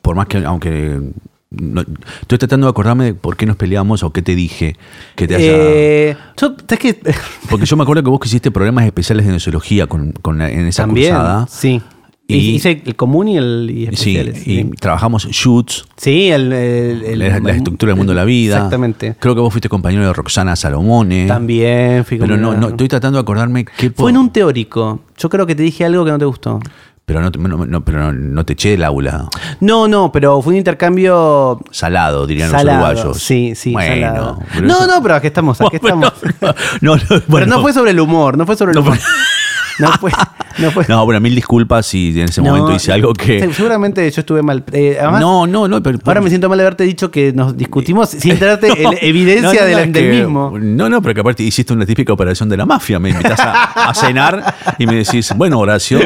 por 0.03 0.17
más 0.17 0.27
que, 0.27 0.39
aunque 0.45 1.01
no- 1.51 1.85
estoy 2.23 2.39
tratando 2.39 2.67
de 2.67 2.71
acordarme 2.71 3.05
de 3.07 3.15
por 3.15 3.37
qué 3.37 3.47
nos 3.47 3.57
peleamos 3.57 4.03
o 4.03 4.11
qué 4.13 4.23
te 4.23 4.35
dije 4.35 4.77
que 5.15 5.27
te 5.29 5.37
haya. 5.37 5.47
Eh, 5.49 6.17
yo, 6.37 6.55
es 6.69 6.79
que 6.79 6.99
Porque 7.49 7.67
yo 7.67 7.77
me 7.77 7.83
acuerdo 7.85 8.03
que 8.03 8.11
vos 8.11 8.19
que 8.21 8.29
hiciste 8.29 8.51
programas 8.51 8.85
especiales 8.87 9.25
de 9.27 9.33
nociología 9.33 9.87
con, 9.87 10.13
con 10.13 10.41
en 10.43 10.67
esa 10.67 10.83
también, 10.85 11.13
cursada. 11.15 11.47
sí. 11.49 11.81
Y- 12.27 12.55
Hice 12.55 12.83
el 12.87 12.97
común 12.97 13.29
y 13.29 13.37
el 13.37 13.71
y 13.71 13.95
Sí, 13.97 14.19
y 14.47 14.65
trabajamos 14.77 15.27
shoots, 15.29 15.85
Sí, 15.97 16.31
el, 16.31 16.53
el- 16.55 17.03
el- 17.05 17.19
la, 17.19 17.39
la 17.39 17.53
estructura 17.53 17.91
del 17.91 17.99
mundo 17.99 18.13
de 18.13 18.17
la 18.17 18.25
vida. 18.25 18.57
Exactamente. 18.57 19.15
Creo 19.21 19.35
que 19.35 19.43
vos 19.43 19.53
fuiste 19.53 19.69
compañero 19.69 20.07
de 20.07 20.13
Roxana 20.15 20.57
Salomone. 20.57 21.27
También 21.27 22.03
fui 22.07 22.17
Pero 22.19 22.39
no, 22.39 22.55
no, 22.55 22.69
estoy 22.69 22.89
tratando 22.89 23.19
de 23.19 23.23
acordarme 23.23 23.67
qué 23.67 23.91
Fue 23.91 24.11
en 24.11 24.17
un 24.17 24.31
teórico. 24.31 25.01
Yo 25.19 25.29
creo 25.29 25.47
que 25.47 25.55
te 25.55 25.63
dije 25.63 25.85
algo 25.85 26.03
que 26.05 26.13
no 26.13 26.19
te 26.19 26.25
gustó. 26.25 26.61
Pero 27.05 27.21
no, 27.21 27.29
no- 27.31 27.67
no- 27.67 27.85
pero 27.85 27.99
no, 27.99 28.13
no 28.15 28.47
te 28.47 28.55
eché 28.55 28.71
del 28.71 28.85
aula. 28.85 29.29
No, 29.61 29.87
no, 29.87 30.11
pero 30.11 30.41
fue 30.41 30.55
un 30.55 30.57
intercambio 30.57 31.61
Salado, 31.71 32.27
dirían 32.27 32.51
salado. 32.51 32.79
los 32.81 33.01
uruguayos. 33.01 33.23
Sí, 33.23 33.53
sí, 33.55 33.73
Bueno, 33.73 33.95
salado. 34.07 34.39
No, 34.63 34.75
eso- 34.79 34.87
no, 34.87 35.03
pero 35.03 35.15
aquí 35.17 35.27
estamos, 35.27 35.61
aquí 35.61 35.77
Bueno, 35.83 36.07
estamos. 36.07 36.57
no, 36.81 36.97
no, 36.97 37.03
Pero 37.07 37.23
bueno. 37.29 37.47
no 37.57 37.61
fue 37.61 37.75
sobre 37.75 37.91
el 37.91 38.01
humor, 38.01 38.39
no 38.39 38.47
fue 38.47 38.57
sobre 38.57 38.73
el 38.73 38.79
humor. 38.79 38.97
No 39.79 39.89
fue, 40.01 40.11
no 40.59 40.71
fue. 40.71 40.85
No, 40.89 41.05
bueno, 41.05 41.21
mil 41.21 41.35
disculpas 41.35 41.87
si 41.87 42.11
en 42.21 42.29
ese 42.29 42.43
No, 42.43 42.51
momento 42.51 42.75
hice 42.75 42.93
algo 42.93 43.13
que. 43.13 43.41
se- 43.41 43.53
Seguramente 43.55 44.11
yo 44.11 44.21
estuve 44.21 44.43
mal. 44.43 44.65
Eh, 44.73 44.97
además, 45.01 45.21
no, 45.21 45.47
no, 45.47 45.69
no, 45.69 45.83
pero. 45.83 45.99
ahora 46.05 46.21
me 46.21 46.29
siento 46.29 46.49
mal 46.49 46.59
de 46.59 46.65
haberte 46.65 46.85
dicho 46.85 47.11
que 47.11 47.33
nos 47.33 47.57
discutimos 47.57 48.11
sin 48.11 48.39
darte 48.39 48.69
No, 48.83 48.91
evidencia 49.01 49.65
del, 49.65 49.93
del 49.93 50.05
que- 50.05 50.11
mismo. 50.21 50.53
No, 50.59 50.89
no, 50.89 51.01
pero 51.03 51.15
que 51.15 51.21
aparte 51.21 51.43
hiciste 51.43 51.73
una 51.73 51.87
típica 51.87 52.13
operación 52.13 52.49
de 52.49 52.57
la 52.57 52.67
mafia. 52.67 52.99
Me 52.99 53.11
invitas 53.11 53.41
a, 53.41 53.63
a 53.91 53.95
cenar 53.95 54.55
y 54.79 54.87
me 54.87 54.97
decís, 54.97 55.33
bueno, 55.37 55.59
Horacio, 55.59 55.99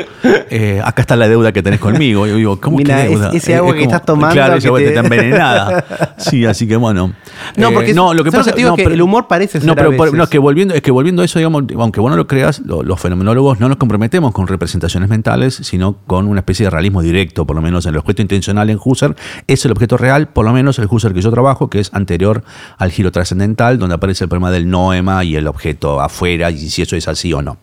eh, 0.50 0.80
acá 0.84 1.02
está 1.02 1.16
la 1.16 1.28
deuda 1.28 1.52
que 1.52 1.62
tenés 1.62 1.80
conmigo. 1.80 2.26
Y 2.26 2.30
yo 2.30 2.36
digo, 2.36 2.60
¿cómo 2.60 2.78
Mira, 2.78 3.02
que 3.02 3.08
deuda? 3.10 3.28
es- 3.30 3.36
ese 3.42 3.56
agua 3.56 3.72
que 3.74 3.80
como- 3.80 3.90
estás 3.92 4.04
tomando 4.06 4.34
Claro, 4.34 4.52
que 4.54 4.58
esa 4.58 4.68
agua 4.68 4.78
te- 4.78 4.84
que 4.84 4.88
está 4.90 5.00
envenenada. 5.00 5.84
Sí, 6.18 6.44
así 6.44 6.66
que 6.66 6.76
bueno. 6.76 7.12
No, 7.56 7.68
Eh, 7.68 7.72
porque 7.72 7.94
no, 7.94 8.12
lo 8.12 8.24
que 8.24 8.30
¿sabes 8.30 8.46
pasa 8.46 8.56
que 8.56 8.62
digo? 8.62 8.74
Que 8.76 8.82
pero- 8.82 8.94
el 8.94 9.02
humor 9.02 9.26
parece 9.28 9.58
ser 9.60 9.66
No, 9.66 9.72
a 9.72 9.76
pero 9.76 9.90
por- 9.96 10.06
veces. 10.08 10.18
no, 10.18 10.24
es 10.24 10.30
que 10.30 10.38
volviendo, 10.38 10.74
es 10.74 10.82
que 10.82 10.90
volviendo 10.90 11.22
a 11.22 11.24
eso, 11.24 11.38
digamos, 11.38 11.62
aunque 11.78 12.00
vos 12.00 12.10
no 12.10 12.16
lo 12.16 12.26
creas, 12.26 12.60
lo- 12.60 12.82
los 12.82 13.00
fenomenólogos 13.00 13.60
no 13.60 13.68
nos 13.68 13.76
comprometemos 13.78 14.32
con 14.38 14.46
representaciones 14.46 15.08
mentales, 15.08 15.56
sino 15.56 15.96
con 16.06 16.28
una 16.28 16.38
especie 16.38 16.66
de 16.66 16.70
realismo 16.70 17.02
directo, 17.02 17.44
por 17.44 17.56
lo 17.56 17.60
menos 17.60 17.86
el 17.86 17.96
objeto 17.96 18.22
intencional 18.22 18.70
en 18.70 18.78
Husserl 18.80 19.16
es 19.48 19.64
el 19.64 19.72
objeto 19.72 19.96
real, 19.96 20.28
por 20.28 20.44
lo 20.44 20.52
menos 20.52 20.78
el 20.78 20.86
Husserl 20.88 21.12
que 21.12 21.20
yo 21.20 21.32
trabajo, 21.32 21.68
que 21.68 21.80
es 21.80 21.92
anterior 21.92 22.44
al 22.76 22.92
giro 22.92 23.10
trascendental, 23.10 23.80
donde 23.80 23.96
aparece 23.96 24.22
el 24.22 24.28
problema 24.28 24.52
del 24.52 24.70
noema 24.70 25.24
y 25.24 25.34
el 25.34 25.48
objeto 25.48 26.00
afuera, 26.00 26.52
y 26.52 26.70
si 26.70 26.82
eso 26.82 26.94
es 26.94 27.08
así 27.08 27.32
o 27.32 27.42
no. 27.42 27.56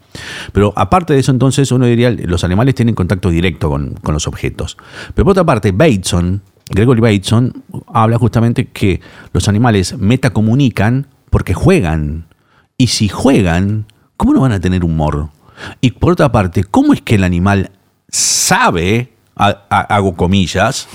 Pero 0.52 0.74
aparte 0.76 1.14
de 1.14 1.22
eso, 1.22 1.32
entonces, 1.32 1.72
uno 1.72 1.86
diría, 1.86 2.12
los 2.12 2.44
animales 2.44 2.76
tienen 2.76 2.94
contacto 2.94 3.30
directo 3.30 3.70
con, 3.70 3.94
con 3.94 4.14
los 4.14 4.28
objetos. 4.28 4.76
Pero 5.14 5.24
por 5.24 5.32
otra 5.32 5.46
parte, 5.46 5.72
Bateson, 5.72 6.42
Gregory 6.70 7.00
Bateson, 7.00 7.64
habla 7.88 8.18
justamente 8.18 8.66
que 8.66 9.00
los 9.32 9.48
animales 9.48 9.98
metacomunican 9.98 11.08
porque 11.30 11.54
juegan. 11.54 12.26
Y 12.78 12.88
si 12.88 13.08
juegan, 13.08 13.86
¿cómo 14.18 14.34
no 14.34 14.42
van 14.42 14.52
a 14.52 14.60
tener 14.60 14.84
humor? 14.84 15.30
Y 15.82 15.92
por 15.92 16.14
otra 16.14 16.32
parte, 16.32 16.64
¿cómo 16.64 16.94
es 16.94 17.02
que 17.02 17.16
el 17.16 17.24
animal 17.24 17.72
sabe, 18.10 19.14
ha- 19.36 19.64
ha- 19.70 19.96
hago 19.96 20.16
comillas, 20.16 20.88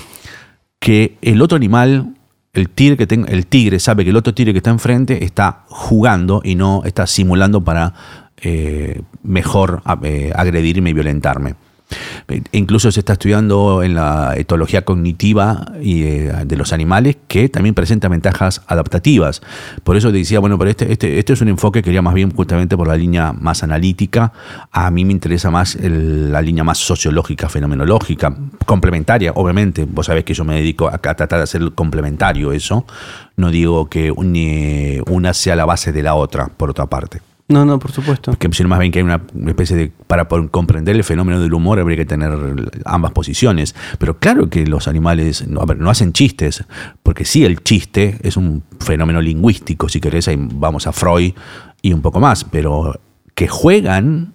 que 0.79 1.17
el 1.21 1.41
otro 1.41 1.55
animal, 1.55 2.15
el 2.53 2.69
tigre, 2.69 2.97
que 2.97 3.07
tenga- 3.07 3.29
el 3.31 3.45
tigre 3.47 3.79
sabe 3.79 4.03
que 4.03 4.09
el 4.09 4.17
otro 4.17 4.33
tigre 4.33 4.51
que 4.53 4.57
está 4.57 4.71
enfrente 4.71 5.23
está 5.23 5.63
jugando 5.67 6.41
y 6.43 6.55
no 6.55 6.81
está 6.85 7.05
simulando 7.07 7.61
para 7.63 7.93
eh, 8.43 9.01
mejor 9.21 9.83
eh, 10.01 10.31
agredirme 10.35 10.89
y 10.89 10.93
violentarme? 10.93 11.53
Incluso 12.51 12.91
se 12.91 12.99
está 12.99 13.13
estudiando 13.13 13.83
en 13.83 13.95
la 13.95 14.33
etología 14.37 14.83
cognitiva 14.83 15.73
y, 15.81 16.03
eh, 16.03 16.33
de 16.45 16.57
los 16.57 16.73
animales 16.73 17.17
que 17.27 17.49
también 17.49 17.75
presenta 17.75 18.07
ventajas 18.07 18.61
adaptativas. 18.67 19.41
Por 19.83 19.97
eso 19.97 20.11
decía, 20.11 20.39
bueno, 20.39 20.57
pero 20.57 20.69
este, 20.71 20.91
este, 20.91 21.19
este 21.19 21.33
es 21.33 21.41
un 21.41 21.49
enfoque 21.49 21.81
que 21.81 21.89
iría 21.89 22.01
más 22.01 22.13
bien 22.13 22.31
justamente 22.31 22.77
por 22.77 22.87
la 22.87 22.95
línea 22.95 23.33
más 23.33 23.63
analítica. 23.63 24.31
A 24.71 24.91
mí 24.91 25.05
me 25.05 25.11
interesa 25.11 25.51
más 25.51 25.77
la 25.81 26.41
línea 26.41 26.63
más 26.63 26.77
sociológica, 26.77 27.49
fenomenológica, 27.49 28.35
complementaria, 28.65 29.31
obviamente. 29.35 29.85
Vos 29.85 30.05
sabés 30.05 30.23
que 30.23 30.33
yo 30.33 30.43
me 30.43 30.55
dedico 30.55 30.87
a, 30.87 30.95
a 30.95 30.99
tratar 30.99 31.39
de 31.39 31.43
hacer 31.43 31.71
complementario 31.73 32.51
eso. 32.51 32.85
No 33.35 33.49
digo 33.49 33.89
que 33.89 34.11
una 34.11 35.33
sea 35.33 35.55
la 35.55 35.65
base 35.65 35.91
de 35.91 36.03
la 36.03 36.15
otra, 36.15 36.47
por 36.47 36.69
otra 36.69 36.85
parte. 36.85 37.30
No, 37.51 37.65
no, 37.65 37.79
por 37.79 37.91
supuesto. 37.91 38.33
Que 38.37 38.49
más 38.65 38.79
bien 38.79 38.91
que 38.91 38.99
hay 38.99 39.03
una 39.03 39.21
especie 39.47 39.75
de. 39.75 39.91
Para 40.07 40.25
comprender 40.25 40.95
el 40.95 41.03
fenómeno 41.03 41.41
del 41.41 41.53
humor 41.53 41.79
habría 41.79 41.97
que 41.97 42.05
tener 42.05 42.31
ambas 42.85 43.11
posiciones. 43.11 43.75
Pero 43.97 44.17
claro 44.17 44.49
que 44.49 44.65
los 44.65 44.87
animales 44.87 45.47
no, 45.47 45.65
no 45.65 45.89
hacen 45.89 46.13
chistes, 46.13 46.63
porque 47.03 47.25
sí, 47.25 47.43
el 47.45 47.63
chiste 47.63 48.17
es 48.23 48.37
un 48.37 48.63
fenómeno 48.79 49.21
lingüístico, 49.21 49.89
si 49.89 49.99
querés, 49.99 50.27
ahí 50.27 50.37
vamos 50.39 50.87
a 50.87 50.91
Freud 50.91 51.33
y 51.81 51.93
un 51.93 52.01
poco 52.01 52.19
más. 52.19 52.43
Pero 52.45 52.99
que 53.35 53.47
juegan 53.47 54.33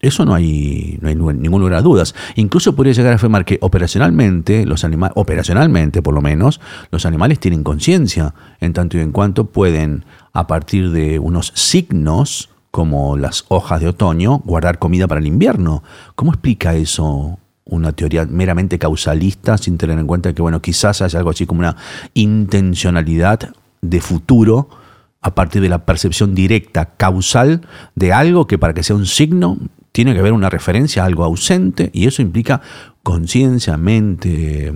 eso 0.00 0.24
no 0.24 0.34
hay, 0.34 0.98
no 1.00 1.08
hay 1.08 1.14
ningún 1.14 1.60
lugar 1.60 1.78
a 1.78 1.82
dudas. 1.82 2.14
Incluso 2.36 2.76
podría 2.76 2.92
llegar 2.92 3.12
a 3.12 3.16
afirmar 3.16 3.44
que 3.44 3.58
operacionalmente, 3.60 4.64
los 4.64 4.84
animales, 4.84 5.14
operacionalmente 5.16 6.02
por 6.02 6.14
lo 6.14 6.20
menos, 6.20 6.60
los 6.90 7.04
animales 7.04 7.40
tienen 7.40 7.64
conciencia, 7.64 8.34
en 8.60 8.72
tanto 8.72 8.96
y 8.96 9.00
en 9.00 9.12
cuanto 9.12 9.46
pueden, 9.46 10.04
a 10.32 10.46
partir 10.46 10.90
de 10.92 11.18
unos 11.18 11.52
signos, 11.54 12.50
como 12.70 13.16
las 13.16 13.44
hojas 13.48 13.80
de 13.80 13.88
otoño, 13.88 14.38
guardar 14.44 14.78
comida 14.78 15.08
para 15.08 15.20
el 15.20 15.26
invierno. 15.26 15.82
¿Cómo 16.14 16.32
explica 16.32 16.74
eso 16.74 17.38
una 17.64 17.92
teoría 17.92 18.24
meramente 18.24 18.78
causalista, 18.78 19.58
sin 19.58 19.78
tener 19.78 19.98
en 19.98 20.06
cuenta 20.06 20.32
que, 20.32 20.42
bueno, 20.42 20.62
quizás 20.62 21.02
haya 21.02 21.18
algo 21.18 21.30
así 21.30 21.44
como 21.44 21.60
una 21.60 21.76
intencionalidad 22.14 23.52
de 23.82 24.00
futuro 24.00 24.68
a 25.20 25.34
partir 25.34 25.60
de 25.60 25.68
la 25.68 25.84
percepción 25.84 26.34
directa, 26.34 26.94
causal, 26.96 27.62
de 27.94 28.12
algo 28.12 28.46
que 28.46 28.58
para 28.58 28.74
que 28.74 28.82
sea 28.82 28.96
un 28.96 29.06
signo 29.06 29.58
tiene 29.92 30.12
que 30.14 30.20
haber 30.20 30.32
una 30.32 30.50
referencia 30.50 31.02
a 31.02 31.06
algo 31.06 31.24
ausente 31.24 31.90
y 31.92 32.06
eso 32.06 32.22
implica 32.22 32.60
conciencia, 33.02 33.76
mente. 33.76 34.72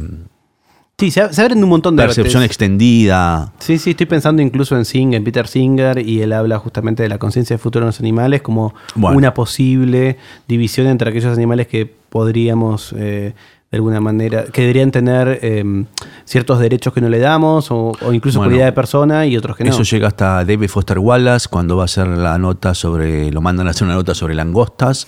Sí, 0.99 1.11
se, 1.11 1.21
abren 1.21 1.63
un 1.65 1.69
montón 1.69 1.97
de 1.97 2.05
Percepción 2.05 2.45
extendida. 2.45 3.53
Sí, 3.59 3.79
sí, 3.79 3.91
estoy 3.91 4.07
pensando 4.07 4.41
incluso 4.41 4.77
en 4.77 4.85
Singer, 4.85 5.19
en 5.19 5.25
Peter 5.25 5.49
Singer, 5.49 5.99
y 5.99 6.23
él 6.23 6.33
habla 6.33 6.59
justamente 6.59 7.03
de 7.03 7.09
la 7.09 7.19
conciencia 7.19 7.57
de 7.57 7.59
futuro 7.59 7.85
en 7.85 7.89
los 7.89 7.99
animales 7.99 8.41
como 8.43 8.75
una 8.95 9.35
posible 9.35 10.19
división 10.47 10.87
entre 10.87 11.11
aquellos 11.11 11.37
animales 11.37 11.67
que 11.67 11.87
podríamos 11.87 12.95
eh, 12.97 13.35
de 13.73 13.79
alguna 13.79 14.01
manera, 14.01 14.45
que 14.45 14.61
deberían 14.61 14.91
tener 14.91 15.39
em, 15.41 15.87
ciertos 16.27 16.61
derechos 16.61 16.93
que 16.93 17.01
no 17.01 17.09
le 17.09 17.19
damos, 17.19 17.71
o, 17.71 17.95
incluso 18.13 18.39
cualidad 18.39 18.67
de 18.67 18.73
persona 18.73 19.25
y 19.25 19.35
otros 19.35 19.57
que 19.57 19.65
no. 19.65 19.71
Eso 19.71 19.83
llega 19.83 20.09
hasta 20.09 20.45
David 20.45 20.69
Foster 20.69 20.99
Wallace 20.99 21.49
cuando 21.49 21.79
va 21.79 21.85
a 21.85 21.87
hacer 21.87 22.07
la 22.07 22.37
nota 22.37 22.75
sobre, 22.75 23.33
lo 23.33 23.41
mandan 23.41 23.67
a 23.69 23.71
hacer 23.71 23.87
una 23.87 23.95
nota 23.95 24.15
sobre 24.15 24.35
langostas 24.35 25.07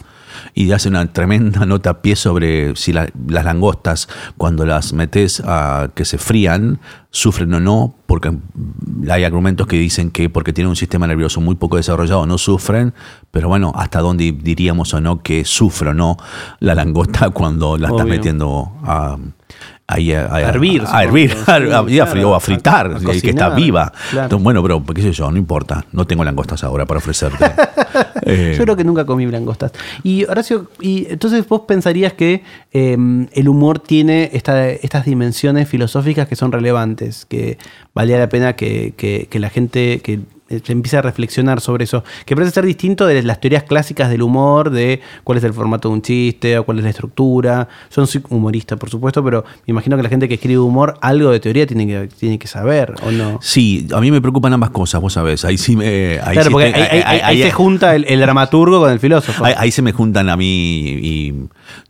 y 0.55 0.73
hace 0.73 0.88
una 0.88 1.12
tremenda 1.12 1.66
nota 1.66 1.90
a 1.90 2.03
pie 2.03 2.16
sobre 2.16 2.77
si 2.77 2.92
las 2.92 3.11
langostas, 3.29 4.09
cuando 4.37 4.66
las 4.66 4.92
metes 4.92 5.42
a 5.44 5.90
que 5.94 6.05
se 6.05 6.18
frían, 6.18 6.81
sufren 7.11 7.55
o 7.55 7.61
no, 7.61 7.94
porque 8.07 8.37
hay 9.09 9.25
argumentos 9.25 9.66
que 9.66 9.77
dicen 9.77 10.11
que 10.11 10.29
porque 10.29 10.53
tienen 10.53 10.70
un 10.70 10.77
sistema 10.77 11.07
nervioso 11.07 11.40
muy 11.40 11.55
poco 11.55 11.77
desarrollado 11.77 12.27
no 12.27 12.38
sufren, 12.38 12.92
pero 13.31 13.49
bueno, 13.49 13.73
hasta 13.77 14.01
dónde 14.01 14.33
diríamos 14.33 14.92
o 14.94 15.01
no 15.01 15.23
que 15.23 15.44
sufre 15.44 15.90
o 15.90 15.94
no 15.94 16.16
la 16.61 16.75
langosta 16.75 17.31
cuando 17.31 17.79
la 17.79 17.88
estás 17.88 18.07
metiendo 18.07 18.73
a 18.83 19.16
a, 19.87 19.97
hervir. 20.40 20.83
A, 20.87 21.05
hervir, 21.05 21.37
o 22.25 22.35
a 22.35 22.40
fritar, 22.40 22.99
que 23.20 23.31
está 23.31 23.51
viva. 23.51 23.92
bueno, 24.40 24.62
pero 24.62 24.83
qué 24.85 25.03
sé 25.03 25.12
yo, 25.12 25.31
no 25.31 25.37
importa. 25.37 25.85
No 25.92 26.07
tengo 26.07 26.25
langostas 26.25 26.64
ahora 26.64 26.87
para 26.87 26.99
ofrecerte. 26.99 27.44
Eh, 28.27 28.55
yo 28.57 28.64
creo 28.64 28.75
que 28.75 28.85
nunca 28.85 29.05
comí 29.05 29.27
langostas. 29.27 29.73
Y 30.03 30.25
Horacio, 30.25 30.70
y 30.81 31.07
entonces 31.11 31.47
vos 31.47 31.62
pensarías 31.68 32.14
que 32.14 32.42
em, 32.73 33.29
el 33.33 33.49
humor 33.49 33.81
tiene 33.81 34.31
estas 34.33 35.05
dimensiones 35.05 35.68
filosóficas 35.68 36.27
que 36.27 36.35
son 36.35 36.51
relevantes, 36.51 37.27
que 37.27 37.59
valía 37.92 38.18
la 38.18 38.29
pena 38.31 38.55
que, 38.55 38.94
que 38.97 39.38
la 39.38 39.51
gente, 39.51 40.01
que 40.03 40.20
se 40.49 40.57
eh, 40.57 40.63
empieza 40.69 40.99
a 40.99 41.03
reflexionar 41.03 41.61
sobre 41.61 41.85
eso, 41.85 42.05
que 42.27 42.35
parece 42.35 42.53
ser 42.53 42.67
distinto 42.67 43.07
de 43.07 43.23
las 43.23 43.41
teorías 43.41 43.63
clásicas 43.63 44.11
del 44.11 44.23
humor, 44.23 44.71
de 44.71 45.01
cuál 45.23 45.39
es 45.39 45.45
el 45.45 45.55
formato 45.55 45.89
de 45.89 45.95
un 45.95 46.03
chiste 46.03 46.59
o 46.59 46.65
cuál 46.65 46.79
es 46.79 46.85
la 46.85 46.91
estructura. 46.91 47.69
Yo 47.95 48.03
no 48.03 48.07
soy 48.07 48.23
humorista, 48.29 48.77
por 48.77 48.91
supuesto, 48.91 49.25
pero 49.25 49.45
me 49.67 49.73
imagino 49.73 49.97
que 49.97 50.03
la 50.03 50.09
gente 50.09 50.29
que 50.29 50.35
escribe 50.35 50.59
humor 50.59 50.99
algo 51.01 51.31
de 51.31 51.41
teoría 51.41 51.67
tiene 51.67 51.87
que, 51.87 52.09
tiene 52.09 52.39
que 52.39 52.47
saber, 52.47 52.95
¿o 53.03 53.11
no? 53.11 53.39
Sí, 53.41 53.87
a 53.95 54.01
mí 54.01 54.11
me 54.11 54.21
preocupan 54.21 54.53
ambas 54.53 54.71
cosas, 54.71 55.01
vos 55.01 55.15
sabés. 55.15 55.45
Ahí 55.45 55.57
sí 55.57 55.77
me... 55.77 56.19
claro, 56.33 56.51
porque 56.51 56.75
ahí, 56.75 57.43
se 57.43 57.51
junta 57.51 57.95
el, 57.95 58.21
dramaturgo 58.21 58.81
con 58.81 58.91
el 58.91 59.01
filósofo. 59.01 59.45
Ahí, 59.45 59.71
se 59.71 59.83
me 59.83 59.93
juntan 59.93 60.29
a 60.29 60.37
mí 60.37 60.47
y... 60.47 61.35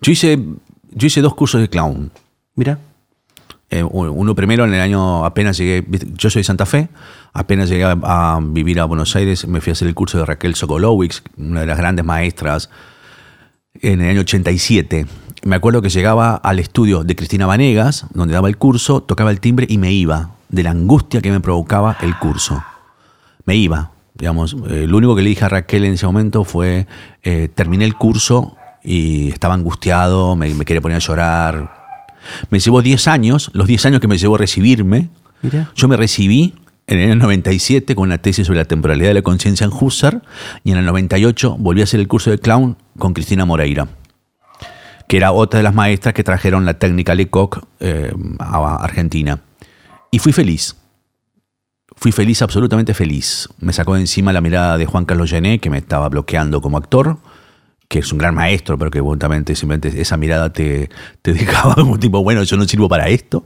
Yo 0.01 0.13
hice, 0.13 0.39
yo 0.93 1.07
hice 1.07 1.21
dos 1.21 1.35
cursos 1.35 1.61
de 1.61 1.69
clown. 1.69 2.11
Mira. 2.55 2.79
Eh, 3.75 3.83
uno 3.83 4.37
primero 4.37 4.65
en 4.65 4.73
el 4.73 4.81
año, 4.81 5.25
apenas 5.25 5.59
llegué, 5.59 5.85
yo 6.17 6.31
soy 6.31 6.41
de 6.41 6.45
Santa 6.45 6.65
Fe, 6.65 6.91
apenas 7.33 7.69
llegué 7.69 7.83
a, 7.85 8.39
vivir 8.41 8.79
a 8.79 8.85
Buenos 8.85 9.17
Aires, 9.17 9.49
me 9.49 9.61
fui 9.61 9.71
a 9.71 9.73
hacer 9.73 9.89
el 9.89 9.95
curso 9.95 10.17
de 10.17 10.25
Raquel 10.25 10.55
Sokolowicz, 10.55 11.23
una 11.37 11.63
de 11.63 11.67
las 11.67 11.77
grandes 11.77 12.05
maestras, 12.05 12.71
en 13.81 14.01
el 14.01 14.11
año 14.11 14.21
87. 14.21 15.07
Me 15.43 15.57
acuerdo 15.57 15.83
que 15.83 15.89
llegaba 15.89 16.37
al 16.37 16.61
estudio 16.61 17.03
de 17.03 17.17
Cristina 17.17 17.47
Vanegas, 17.47 18.07
donde 18.15 18.35
daba 18.35 18.47
el 18.47 18.59
curso, 18.59 19.03
tocaba 19.03 19.33
el 19.33 19.41
timbre 19.41 19.67
y 19.69 19.79
me 19.79 19.91
iba, 19.91 20.37
de 20.51 20.63
la 20.63 20.71
angustia 20.71 21.21
que 21.21 21.33
me 21.33 21.41
provocaba 21.41 21.97
el 22.01 22.17
curso. 22.17 22.63
Me 23.45 23.57
iba, 23.57 23.91
digamos. 24.15 24.57
Eh, 24.69 24.87
lo 24.87 24.99
único 24.99 25.17
que 25.17 25.23
le 25.23 25.31
dije 25.31 25.47
a 25.47 25.49
Raquel 25.49 25.85
en 25.85 25.95
ese 25.95 26.07
momento 26.07 26.45
fue, 26.45 26.87
eh, 27.25 27.49
terminé 27.53 27.87
el 27.87 27.97
curso 27.97 28.57
y 28.85 29.31
estaba 29.31 29.55
angustiado, 29.55 30.37
me, 30.37 30.55
me 30.55 30.65
quería 30.65 30.81
poner 30.81 30.95
a 30.95 31.01
llorar, 31.01 31.84
me 32.51 32.59
llevó 32.59 32.83
10 32.83 33.09
años, 33.09 33.51
los 33.53 33.67
10 33.67 33.87
años 33.87 34.01
que 34.01 34.09
me 34.09 34.19
llevó 34.19 34.37
a 34.37 34.39
recibirme. 34.39 35.11
Yo 35.75 35.89
me 35.89 35.97
recibí 35.97 36.55
en 36.87 36.99
el 36.99 37.11
año 37.11 37.21
97 37.21 37.95
con 37.95 38.05
una 38.05 38.19
tesis 38.19 38.47
sobre 38.47 38.61
la 38.61 38.65
temporalidad 38.65 39.09
de 39.09 39.15
la 39.15 39.23
conciencia 39.23 39.65
en 39.65 39.73
Husserl 39.73 40.23
y 40.65 40.73
en 40.73 40.79
el 40.79 40.87
98 40.87 41.57
volví 41.59 41.81
a 41.81 41.85
hacer 41.85 42.01
el 42.01 42.09
curso 42.09 42.31
de 42.31 42.39
clown 42.39 42.77
con 42.99 43.13
Cristina 43.13 43.45
Moreira, 43.45 43.89
que 45.07 45.19
era 45.19 45.33
otra 45.33 45.59
de 45.59 45.65
las 45.65 45.75
maestras 45.75 46.15
que 46.15 46.25
trajeron 46.25 46.65
la 46.65 46.75
técnica 46.75 47.15
Lecoq 47.15 47.67
eh, 47.81 48.13
a 48.39 48.77
Argentina. 48.77 49.41
Y 50.11 50.19
fui 50.19 50.33
feliz. 50.33 50.77
Fui 51.97 52.11
feliz, 52.11 52.43
absolutamente 52.43 52.95
feliz. 52.95 53.49
Me 53.59 53.73
sacó 53.73 53.95
de 53.95 54.01
encima 54.01 54.33
la 54.33 54.41
mirada 54.41 54.79
de 54.79 54.87
Juan 54.87 55.05
Carlos 55.05 55.31
Gené, 55.31 55.59
que 55.59 55.71
me 55.71 55.79
estaba 55.79 56.09
bloqueando 56.09 56.61
como 56.61 56.77
actor 56.79 57.19
que 57.89 58.01
es 58.01 58.13
un 58.13 58.19
gran 58.19 58.35
maestro, 58.35 58.79
pero 58.79 58.91
que 58.91 59.01
voluntariamente 59.01 59.55
simplemente 59.55 60.01
esa 60.01 60.17
mirada 60.17 60.53
te, 60.53 60.91
te 61.23 61.33
dejaba 61.35 61.75
como 61.75 61.99
tipo, 61.99 62.23
bueno, 62.23 62.43
yo 62.43 62.57
no 62.57 62.67
sirvo 62.67 62.89
para 62.89 63.09
esto. 63.09 63.45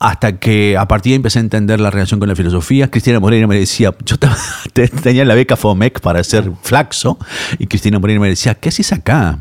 Hasta 0.00 0.38
que 0.38 0.76
a 0.76 0.86
partir 0.86 1.10
de 1.10 1.14
ahí 1.14 1.16
empecé 1.16 1.38
a 1.38 1.42
entender 1.42 1.80
la 1.80 1.88
relación 1.88 2.20
con 2.20 2.28
la 2.28 2.36
filosofía. 2.36 2.90
Cristina 2.90 3.20
Moreno 3.20 3.48
me 3.48 3.58
decía, 3.58 3.94
yo 4.04 4.16
tenía 5.02 5.24
la 5.24 5.34
beca 5.34 5.56
FOMEC 5.56 6.00
para 6.00 6.22
ser 6.24 6.50
flaxo, 6.62 7.16
y 7.58 7.66
Cristina 7.68 7.98
Moreno 7.98 8.20
me 8.20 8.28
decía, 8.28 8.54
¿qué 8.54 8.68
haces 8.68 8.92
acá? 8.92 9.38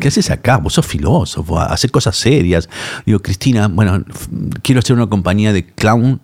¿Qué 0.00 0.08
haces 0.08 0.30
acá? 0.30 0.56
Vos 0.56 0.72
sos 0.72 0.86
filósofo, 0.86 1.60
hacer 1.60 1.90
cosas 1.90 2.16
serias. 2.16 2.68
Digo, 3.06 3.20
Cristina, 3.20 3.68
bueno, 3.68 4.04
quiero 4.62 4.80
hacer 4.80 4.96
una 4.96 5.06
compañía 5.06 5.52
de 5.52 5.66
clown 5.66 6.20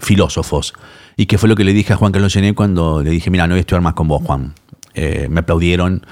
filósofos. 0.00 0.74
Y 1.16 1.26
qué 1.26 1.38
fue 1.38 1.48
lo 1.48 1.56
que 1.56 1.64
le 1.64 1.72
dije 1.72 1.92
a 1.92 1.96
Juan 1.96 2.12
Carlos 2.12 2.32
Gené 2.32 2.54
cuando 2.54 3.02
le 3.02 3.10
dije, 3.10 3.30
mira, 3.30 3.46
no 3.46 3.54
voy 3.54 3.58
a 3.58 3.60
estudiar 3.60 3.80
más 3.80 3.94
con 3.94 4.08
vos, 4.08 4.22
Juan. 4.22 4.54
Eh, 4.94 5.28
me 5.30 5.40
aplaudieron 5.40 6.04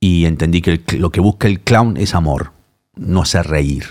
y 0.00 0.24
entendí 0.24 0.62
que 0.62 0.80
lo 0.96 1.10
que 1.10 1.20
busca 1.20 1.46
el 1.46 1.60
clown 1.60 1.98
es 1.98 2.14
amor, 2.14 2.52
no 2.96 3.22
hacer 3.22 3.46
reír. 3.46 3.84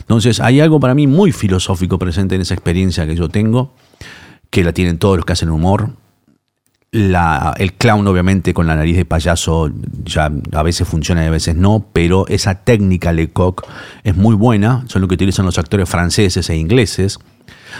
Entonces 0.00 0.40
hay 0.40 0.60
algo 0.60 0.80
para 0.80 0.94
mí 0.94 1.06
muy 1.06 1.30
filosófico 1.30 1.98
presente 1.98 2.34
en 2.34 2.40
esa 2.40 2.54
experiencia 2.54 3.06
que 3.06 3.14
yo 3.14 3.28
tengo, 3.28 3.72
que 4.50 4.64
la 4.64 4.72
tienen 4.72 4.98
todos 4.98 5.16
los 5.16 5.24
que 5.24 5.32
hacen 5.34 5.50
humor. 5.50 5.90
El 6.90 7.72
clown 7.78 8.06
obviamente 8.06 8.52
con 8.52 8.66
la 8.66 8.76
nariz 8.76 8.96
de 8.96 9.04
payaso 9.04 9.70
ya 10.04 10.30
a 10.52 10.62
veces 10.62 10.86
funciona 10.86 11.24
y 11.24 11.28
a 11.28 11.30
veces 11.30 11.54
no, 11.56 11.86
pero 11.92 12.26
esa 12.26 12.56
técnica 12.64 13.12
Lecoq 13.12 13.62
es 14.02 14.16
muy 14.16 14.34
buena, 14.34 14.84
son 14.88 15.00
lo 15.00 15.08
que 15.08 15.14
utilizan 15.14 15.46
los 15.46 15.58
actores 15.58 15.88
franceses 15.88 16.50
e 16.50 16.56
ingleses 16.56 17.18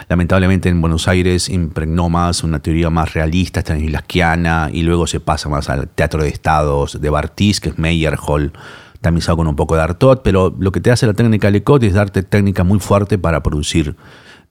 Lamentablemente 0.08 0.68
en 0.68 0.80
Buenos 0.80 1.08
Aires 1.08 1.48
impregnó 1.48 2.08
más 2.08 2.42
una 2.44 2.60
teoría 2.60 2.90
más 2.90 3.14
realista, 3.14 3.60
stanislasquiana, 3.60 4.70
y 4.72 4.82
luego 4.82 5.06
se 5.06 5.20
pasa 5.20 5.48
más 5.48 5.68
al 5.68 5.88
teatro 5.88 6.22
de 6.22 6.28
estados 6.28 7.00
de 7.00 7.10
Bartis, 7.10 7.60
que 7.60 7.70
es 7.70 7.78
Meyerhold, 7.78 8.52
tamizado 9.00 9.36
con 9.36 9.48
un 9.48 9.56
poco 9.56 9.76
de 9.76 9.82
Artot, 9.82 10.22
pero 10.22 10.54
lo 10.58 10.72
que 10.72 10.80
te 10.80 10.90
hace 10.90 11.06
la 11.06 11.12
técnica 11.12 11.50
Lecoq 11.50 11.82
es 11.82 11.92
darte 11.92 12.22
técnica 12.22 12.64
muy 12.64 12.78
fuerte 12.78 13.18
para 13.18 13.42
producir 13.42 13.96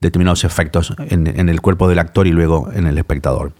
determinados 0.00 0.44
efectos 0.44 0.94
en, 0.98 1.48
el 1.48 1.60
cuerpo 1.60 1.88
del 1.88 2.00
actor 2.00 2.26
y 2.26 2.32
luego 2.32 2.68
en 2.74 2.86
el 2.86 2.98
espectador. 2.98 3.52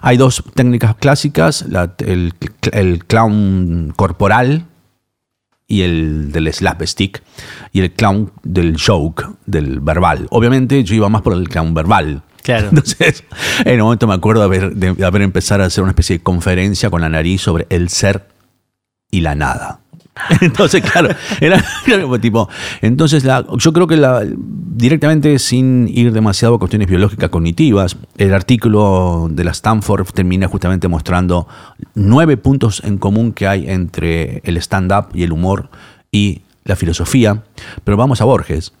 Hay 0.00 0.16
dos 0.16 0.42
técnicas 0.54 0.94
clásicas, 0.94 1.66
el, 1.98 3.04
clown 3.06 3.92
corporal, 3.96 4.64
y 5.68 5.82
el 5.82 6.32
del 6.32 6.52
slapstick 6.52 7.22
y 7.72 7.80
el 7.80 7.92
clown 7.92 8.32
del 8.42 8.76
joke, 8.80 9.26
del 9.46 9.80
verbal. 9.80 10.26
Obviamente 10.30 10.82
yo 10.82 10.94
iba 10.94 11.08
más 11.10 11.22
por 11.22 11.34
el 11.34 11.48
clown 11.48 11.74
verbal. 11.74 12.22
Claro. 12.42 12.68
Entonces, 12.70 13.22
en 13.64 13.74
un 13.74 13.84
momento 13.84 14.06
me 14.06 14.14
acuerdo 14.14 14.40
de 14.40 14.46
haber, 14.46 14.74
de 14.74 15.04
haber 15.04 15.22
empezado 15.22 15.62
a 15.62 15.66
hacer 15.66 15.84
una 15.84 15.90
especie 15.90 16.16
de 16.16 16.22
conferencia 16.22 16.88
con 16.88 17.02
la 17.02 17.10
nariz 17.10 17.42
sobre 17.42 17.66
el 17.68 17.90
ser 17.90 18.26
y 19.10 19.20
la 19.20 19.34
nada. 19.34 19.80
Entonces, 20.40 20.82
claro, 20.82 21.08
era, 21.40 21.64
tipo. 22.20 22.48
Entonces, 22.82 23.24
la- 23.24 23.44
yo 23.56 23.72
creo 23.72 23.86
que 23.86 23.96
la, 23.96 24.22
directamente, 24.24 25.38
sin 25.38 25.88
ir 25.88 26.12
demasiado 26.12 26.54
a 26.54 26.58
cuestiones 26.58 26.88
biológicas 26.88 27.30
cognitivas, 27.30 27.96
el 28.16 28.34
artículo 28.34 29.28
de 29.30 29.44
la 29.44 29.50
Stanford 29.52 30.06
termina 30.12 30.48
justamente 30.48 30.88
mostrando 30.88 31.46
nueve 31.94 32.36
puntos 32.36 32.82
en 32.84 32.98
común 32.98 33.32
que 33.32 33.46
hay 33.46 33.68
entre 33.68 34.40
el 34.44 34.56
stand-up 34.58 35.06
y 35.14 35.22
el 35.22 35.32
humor 35.32 35.70
y 36.12 36.42
la 36.64 36.76
filosofía. 36.76 37.42
Pero 37.84 37.96
vamos 37.96 38.20
a 38.20 38.24
Borges. 38.24 38.72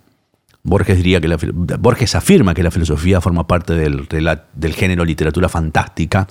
Borges 0.64 0.96
diría 0.98 1.20
que 1.20 1.28
la, 1.28 1.38
Borges 1.78 2.14
afirma 2.14 2.52
que 2.52 2.62
la 2.62 2.70
filosofía 2.70 3.20
forma 3.22 3.46
parte 3.46 3.74
del, 3.74 4.06
del 4.54 4.74
género 4.74 5.04
literatura 5.04 5.48
fantástica. 5.48 6.26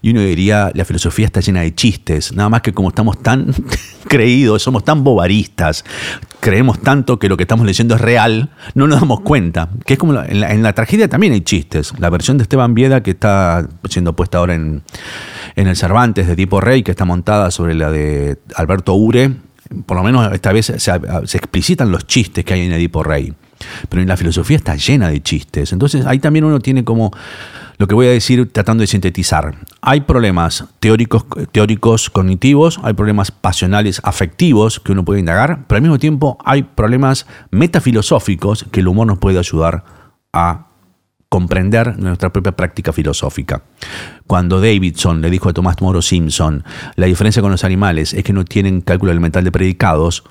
Y 0.00 0.10
uno 0.10 0.20
diría 0.20 0.70
la 0.74 0.84
filosofía 0.86 1.26
está 1.26 1.40
llena 1.40 1.60
de 1.62 1.74
chistes, 1.74 2.32
nada 2.34 2.48
más 2.48 2.62
que 2.62 2.72
como 2.72 2.88
estamos 2.88 3.22
tan 3.22 3.52
creídos, 4.08 4.62
somos 4.62 4.84
tan 4.84 5.04
bobaristas, 5.04 5.84
creemos 6.40 6.80
tanto 6.80 7.18
que 7.18 7.28
lo 7.28 7.36
que 7.36 7.42
estamos 7.42 7.66
leyendo 7.66 7.94
es 7.96 8.00
real, 8.00 8.50
no 8.74 8.86
nos 8.86 9.00
damos 9.00 9.20
cuenta, 9.20 9.68
que 9.84 9.94
es 9.94 9.98
como 9.98 10.12
la- 10.14 10.24
en, 10.26 10.40
la, 10.40 10.52
en 10.52 10.62
la 10.62 10.72
tragedia 10.72 11.08
también 11.08 11.32
hay 11.34 11.40
chistes, 11.42 11.92
la 11.98 12.08
versión 12.10 12.38
de 12.38 12.42
Esteban 12.44 12.74
Vieda 12.74 13.02
que 13.02 13.10
está 13.10 13.68
siendo 13.90 14.14
puesta 14.16 14.38
ahora 14.38 14.54
en, 14.54 14.82
en 15.56 15.66
el 15.66 15.76
Cervantes 15.76 16.26
de 16.26 16.36
Tipo 16.36 16.60
Rey, 16.60 16.82
que 16.82 16.92
está 16.92 17.04
montada 17.04 17.50
sobre 17.50 17.74
la 17.74 17.90
de 17.90 18.38
Alberto 18.56 18.94
Ure, 18.94 19.32
por 19.84 19.96
lo 19.96 20.04
menos 20.04 20.32
esta 20.32 20.52
vez 20.52 20.66
se, 20.66 20.78
se 20.78 21.36
explicitan 21.38 21.90
los 21.90 22.06
chistes 22.06 22.44
que 22.44 22.54
hay 22.54 22.62
en 22.62 22.72
Edipo 22.72 23.02
Rey. 23.02 23.34
Pero 23.88 24.02
en 24.02 24.08
la 24.08 24.16
filosofía 24.16 24.56
está 24.56 24.76
llena 24.76 25.08
de 25.08 25.22
chistes. 25.22 25.72
Entonces 25.72 26.06
ahí 26.06 26.18
también 26.18 26.44
uno 26.44 26.60
tiene 26.60 26.84
como 26.84 27.12
lo 27.76 27.86
que 27.86 27.94
voy 27.94 28.06
a 28.06 28.10
decir 28.10 28.52
tratando 28.52 28.82
de 28.82 28.86
sintetizar. 28.86 29.56
Hay 29.80 30.02
problemas 30.02 30.64
teóricos, 30.80 31.24
teóricos 31.52 32.10
cognitivos, 32.10 32.78
hay 32.82 32.94
problemas 32.94 33.30
pasionales 33.30 34.00
afectivos 34.04 34.80
que 34.80 34.92
uno 34.92 35.04
puede 35.04 35.20
indagar, 35.20 35.64
pero 35.66 35.76
al 35.76 35.82
mismo 35.82 35.98
tiempo 35.98 36.38
hay 36.44 36.62
problemas 36.62 37.26
metafilosóficos 37.50 38.66
que 38.70 38.80
el 38.80 38.88
humor 38.88 39.06
nos 39.06 39.18
puede 39.18 39.38
ayudar 39.38 39.84
a 40.32 40.68
comprender 41.28 41.98
nuestra 41.98 42.32
propia 42.32 42.52
práctica 42.52 42.92
filosófica. 42.92 43.64
Cuando 44.28 44.60
Davidson 44.60 45.20
le 45.20 45.30
dijo 45.30 45.48
a 45.48 45.52
Tomás 45.52 45.80
Moro 45.80 46.00
Simpson, 46.00 46.62
la 46.94 47.06
diferencia 47.06 47.42
con 47.42 47.50
los 47.50 47.64
animales 47.64 48.14
es 48.14 48.22
que 48.22 48.32
no 48.32 48.44
tienen 48.44 48.82
cálculo 48.82 49.10
elemental 49.10 49.42
de 49.42 49.50
predicados, 49.50 50.22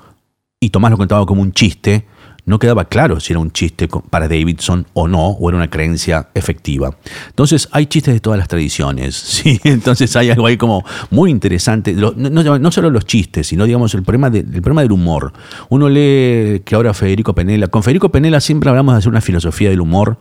y 0.60 0.70
Tomás 0.70 0.90
lo 0.90 0.96
contaba 0.96 1.26
como 1.26 1.42
un 1.42 1.52
chiste, 1.52 2.06
no 2.46 2.58
quedaba 2.58 2.84
claro 2.86 3.20
si 3.20 3.32
era 3.32 3.40
un 3.40 3.50
chiste 3.52 3.88
para 4.10 4.28
Davidson 4.28 4.86
o 4.92 5.08
no, 5.08 5.28
o 5.30 5.48
era 5.48 5.56
una 5.56 5.70
creencia 5.70 6.28
efectiva. 6.34 6.94
Entonces, 7.28 7.68
hay 7.72 7.86
chistes 7.86 8.12
de 8.12 8.20
todas 8.20 8.38
las 8.38 8.48
tradiciones, 8.48 9.14
¿sí? 9.16 9.58
Entonces, 9.64 10.14
hay 10.16 10.30
algo 10.30 10.46
ahí 10.46 10.56
como 10.58 10.84
muy 11.10 11.30
interesante. 11.30 11.94
No, 11.94 12.70
solo 12.70 12.90
los 12.90 13.06
chistes, 13.06 13.46
sino, 13.46 13.64
digamos, 13.64 13.94
el 13.94 14.02
problema, 14.02 14.28
de- 14.28 14.40
el 14.40 14.60
problema 14.62 14.82
del 14.82 14.92
humor. 14.92 15.32
Uno 15.70 15.88
lee 15.88 16.60
que 16.64 16.74
ahora 16.74 16.92
Federico 16.92 17.34
Penela, 17.34 17.68
con 17.68 17.82
Federico 17.82 18.10
Penela 18.10 18.40
siempre 18.40 18.68
hablamos 18.68 18.94
de 18.94 18.98
hacer 18.98 19.10
una 19.10 19.20
filosofía 19.22 19.70
del 19.70 19.80
humor, 19.80 20.18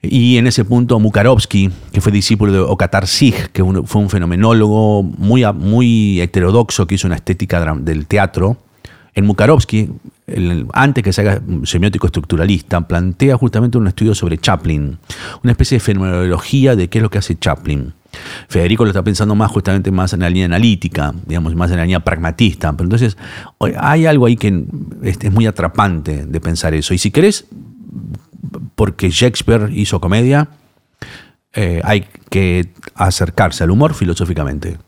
y 0.00 0.36
en 0.36 0.46
ese 0.46 0.64
punto 0.64 0.98
Mukarovsky, 1.00 1.70
que 1.92 2.00
fue 2.00 2.12
discípulo 2.12 2.52
de 2.52 2.60
Okatar 2.60 3.06
Sig, 3.08 3.50
que 3.50 3.64
fue 3.84 4.00
un 4.00 4.08
fenomenólogo 4.08 5.02
muy, 5.02 5.44
muy 5.54 6.20
heterodoxo 6.20 6.86
que 6.86 6.94
hizo 6.94 7.08
una 7.08 7.16
estética 7.16 7.74
del 7.74 8.06
teatro, 8.06 8.58
en 9.14 9.26
Mukarovsky, 9.26 9.88
antes 10.72 11.02
que 11.02 11.12
se 11.12 11.22
haga 11.22 11.40
semiótico 11.64 12.06
estructuralista, 12.06 12.86
plantea 12.86 13.36
justamente 13.36 13.78
un 13.78 13.86
estudio 13.88 14.14
sobre 14.14 14.38
Chaplin, 14.38 14.98
una 15.42 15.52
especie 15.52 15.76
de 15.76 15.80
fenomenología 15.80 16.76
de 16.76 16.88
qué 16.88 16.98
es 16.98 17.02
lo 17.02 17.10
que 17.10 17.18
hace 17.18 17.38
Chaplin. 17.38 17.92
Federico 18.48 18.84
lo 18.84 18.90
está 18.90 19.02
pensando 19.02 19.34
más 19.34 19.50
justamente 19.50 19.90
más 19.90 20.12
en 20.12 20.20
la 20.20 20.30
línea 20.30 20.46
analítica, 20.46 21.14
digamos, 21.26 21.54
más 21.54 21.70
en 21.70 21.76
la 21.76 21.84
línea 21.84 22.00
pragmatista. 22.00 22.72
Pero 22.72 22.84
entonces 22.84 23.16
hay 23.78 24.06
algo 24.06 24.26
ahí 24.26 24.36
que 24.36 24.64
es, 25.02 25.18
es 25.20 25.32
muy 25.32 25.46
atrapante 25.46 26.24
de 26.26 26.40
pensar 26.40 26.74
eso. 26.74 26.94
Y 26.94 26.98
si 26.98 27.10
querés, 27.10 27.46
porque 28.74 29.10
Shakespeare 29.10 29.70
hizo 29.72 30.00
comedia, 30.00 30.48
eh, 31.52 31.80
hay 31.84 32.06
que 32.30 32.72
acercarse 32.94 33.64
al 33.64 33.70
humor 33.70 33.94
filosóficamente. 33.94 34.78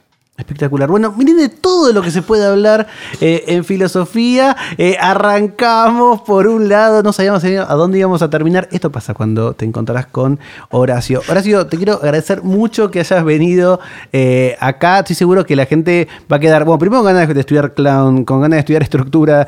Espectacular. 0.40 0.88
Bueno, 0.88 1.12
miren 1.16 1.36
de 1.36 1.48
todo 1.50 1.92
lo 1.92 2.02
que 2.02 2.10
se 2.10 2.22
puede 2.22 2.44
hablar 2.46 2.86
eh, 3.20 3.44
en 3.48 3.64
filosofía. 3.64 4.56
Eh, 4.78 4.96
arrancamos 5.00 6.22
por 6.22 6.46
un 6.46 6.68
lado, 6.68 7.02
no 7.02 7.12
sabíamos 7.12 7.44
a 7.44 7.74
dónde 7.74 7.98
íbamos 7.98 8.22
a 8.22 8.30
terminar. 8.30 8.68
Esto 8.72 8.90
pasa 8.90 9.14
cuando 9.14 9.52
te 9.54 9.64
encontrarás 9.64 10.06
con 10.06 10.40
Horacio. 10.70 11.22
Horacio, 11.28 11.66
te 11.66 11.76
quiero 11.76 11.94
agradecer 11.94 12.42
mucho 12.42 12.90
que 12.90 13.00
hayas 13.00 13.24
venido 13.24 13.80
eh, 14.12 14.56
acá. 14.60 15.00
Estoy 15.00 15.14
seguro 15.16 15.44
que 15.44 15.54
la 15.56 15.66
gente 15.66 16.08
va 16.30 16.36
a 16.36 16.40
quedar, 16.40 16.64
bueno, 16.64 16.78
primero 16.78 17.02
con 17.02 17.12
ganas 17.12 17.32
de 17.32 17.38
estudiar 17.40 17.74
clown, 17.74 18.24
con 18.24 18.40
ganas 18.40 18.56
de 18.56 18.60
estudiar 18.60 18.82
estructura. 18.82 19.46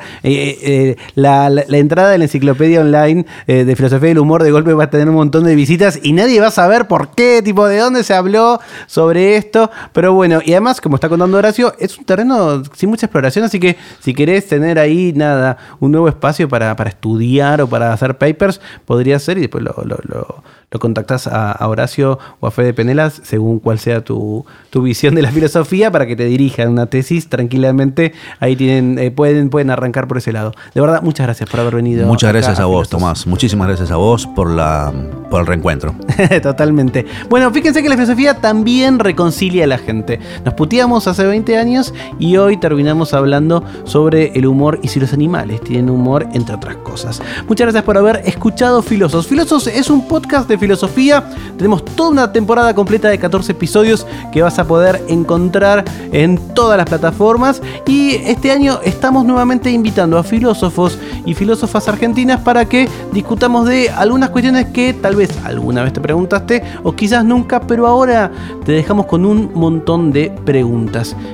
La, 1.15 1.49
la- 1.49 1.77
entrada 1.77 2.11
de 2.11 2.17
la 2.19 2.25
enciclopedia 2.25 2.81
online 2.81 3.25
de 3.47 3.75
filosofía 3.75 4.09
del 4.09 4.19
humor 4.19 4.43
de 4.43 4.51
golpe 4.51 4.73
va 4.73 4.85
a 4.85 4.89
tener 4.89 5.09
un 5.09 5.15
montón 5.15 5.43
de 5.43 5.55
visitas 5.55 5.99
y 6.01 6.13
nadie 6.13 6.39
va 6.39 6.47
a 6.47 6.51
saber 6.51 6.87
por 6.87 7.09
qué, 7.09 7.41
tipo, 7.43 7.65
de 7.67 7.77
dónde 7.79 8.03
se 8.03 8.13
habló 8.13 8.59
sobre 8.87 9.35
esto. 9.37 9.69
Pero 9.91 10.13
bueno, 10.13 10.39
y 10.45 10.51
además, 10.51 10.79
como 10.83 10.95
está 10.97 11.09
contando 11.09 11.37
Horacio, 11.37 11.73
es 11.79 11.97
un 11.97 12.05
terreno 12.05 12.61
sin 12.75 12.89
mucha 12.89 13.05
exploración, 13.07 13.45
así 13.45 13.59
que 13.59 13.77
si 14.01 14.13
querés 14.13 14.47
tener 14.47 14.77
ahí, 14.77 15.13
nada, 15.15 15.57
un 15.79 15.91
nuevo 15.91 16.07
espacio 16.09 16.47
para, 16.49 16.75
para 16.75 16.89
estudiar 16.89 17.61
o 17.61 17.67
para 17.67 17.93
hacer 17.93 18.17
papers, 18.17 18.59
podría 18.85 19.17
ser 19.19 19.37
y 19.37 19.41
después 19.41 19.63
lo, 19.63 19.73
lo, 19.85 19.97
lo- 20.03 20.43
lo 20.73 20.79
contactás 20.79 21.27
a, 21.27 21.51
a 21.51 21.67
Horacio 21.67 22.17
o 22.39 22.47
a 22.47 22.49
Fede 22.51 22.73
Penelas, 22.73 23.21
según 23.23 23.59
cuál 23.59 23.77
sea 23.77 24.03
tu, 24.03 24.43
tu 24.71 24.81
visión 24.81 25.13
de 25.13 25.21
la 25.21 25.31
filosofía, 25.31 25.91
para 25.91 26.07
que 26.07 26.15
te 26.15 26.25
dirijan 26.25 26.69
una 26.69 26.87
tesis 26.87 27.29
tranquilamente. 27.29 28.11
Ahí 28.39 28.55
tienen, 28.55 28.97
eh, 28.97 29.11
pueden, 29.11 29.51
pueden 29.51 29.69
arrancar 29.69 30.07
por 30.07 30.17
ese 30.17 30.31
lado. 30.33 30.51
De 30.73 30.81
verdad, 30.81 31.03
muchas 31.03 31.27
gracias 31.27 31.47
por 31.47 31.59
haber 31.59 31.75
venido. 31.75 32.07
Muchas 32.07 32.31
gracias 32.31 32.59
a 32.59 32.65
vos. 32.65 32.89
Tomás. 32.89 33.27
Muchísimas 33.27 33.67
gracias 33.67 33.91
a 33.91 33.97
vos 33.97 34.25
por, 34.25 34.49
la, 34.49 34.91
por 35.29 35.41
el 35.41 35.45
reencuentro. 35.45 35.93
Totalmente. 36.41 37.05
Bueno, 37.29 37.51
fíjense 37.51 37.83
que 37.83 37.89
la 37.89 37.93
filosofía 37.95 38.41
también 38.41 38.97
reconcilia 38.97 39.65
a 39.65 39.67
la 39.67 39.77
gente. 39.77 40.19
Nos 40.43 40.55
hace 40.81 41.23
20 41.23 41.55
años 41.55 41.93
y 42.17 42.37
hoy 42.37 42.57
terminamos 42.57 43.13
hablando 43.13 43.63
sobre 43.83 44.31
el 44.33 44.47
humor 44.47 44.79
y 44.81 44.87
si 44.87 44.99
los 44.99 45.13
animales 45.13 45.61
tienen 45.61 45.91
humor, 45.91 46.27
entre 46.33 46.55
otras 46.55 46.77
cosas. 46.77 47.21
Muchas 47.47 47.65
gracias 47.65 47.83
por 47.83 47.95
haber 47.95 48.23
escuchado 48.25 48.81
Filosos. 48.81 49.27
Filosos 49.27 49.67
es 49.67 49.91
un 49.91 50.07
podcast 50.07 50.49
de 50.49 50.57
filosofía. 50.57 51.23
Tenemos 51.57 51.85
toda 51.85 52.09
una 52.09 52.31
temporada 52.31 52.73
completa 52.73 53.07
de 53.09 53.19
14 53.19 53.51
episodios 53.51 54.07
que 54.31 54.41
vas 54.41 54.57
a 54.57 54.65
poder 54.65 55.03
encontrar 55.07 55.85
en 56.11 56.39
todas 56.55 56.75
las 56.75 56.87
plataformas. 56.87 57.61
Y 57.85 58.15
este 58.25 58.51
año 58.51 58.79
estamos 58.83 59.25
nuevamente 59.25 59.69
invitando 59.69 60.17
a 60.17 60.23
filósofos 60.23 60.97
y 61.23 61.35
filósofas 61.35 61.87
argentinas 61.87 62.41
para 62.41 62.65
que 62.65 62.89
discutamos 63.11 63.67
de 63.67 63.91
algunas 63.91 64.31
cuestiones 64.31 64.65
que 64.67 64.93
tal 64.93 65.15
vez 65.15 65.29
alguna 65.43 65.83
vez 65.83 65.93
te 65.93 66.01
preguntaste 66.01 66.63
o 66.81 66.95
quizás 66.95 67.23
nunca, 67.23 67.61
pero 67.61 67.85
ahora 67.85 68.31
te 68.65 68.71
dejamos 68.71 69.05
con 69.05 69.23
un 69.23 69.51
montón 69.53 70.11
de 70.11 70.31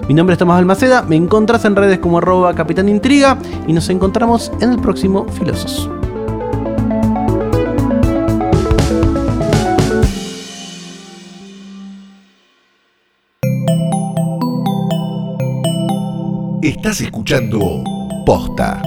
Mi 0.07 0.13
nombre 0.15 0.33
es 0.33 0.39
Tomás 0.39 0.57
Almaceda, 0.57 1.03
me 1.03 1.15
encontrás 1.15 1.63
en 1.65 1.75
redes 1.75 1.99
como 1.99 2.17
arroba 2.17 2.55
Capitán 2.55 2.89
Intriga 2.89 3.37
y 3.67 3.73
nos 3.73 3.89
encontramos 3.89 4.51
en 4.59 4.71
el 4.71 4.79
próximo 4.79 5.27
Filosos. 5.27 5.89
Estás 16.63 17.01
escuchando 17.01 17.83
Posta. 18.25 18.81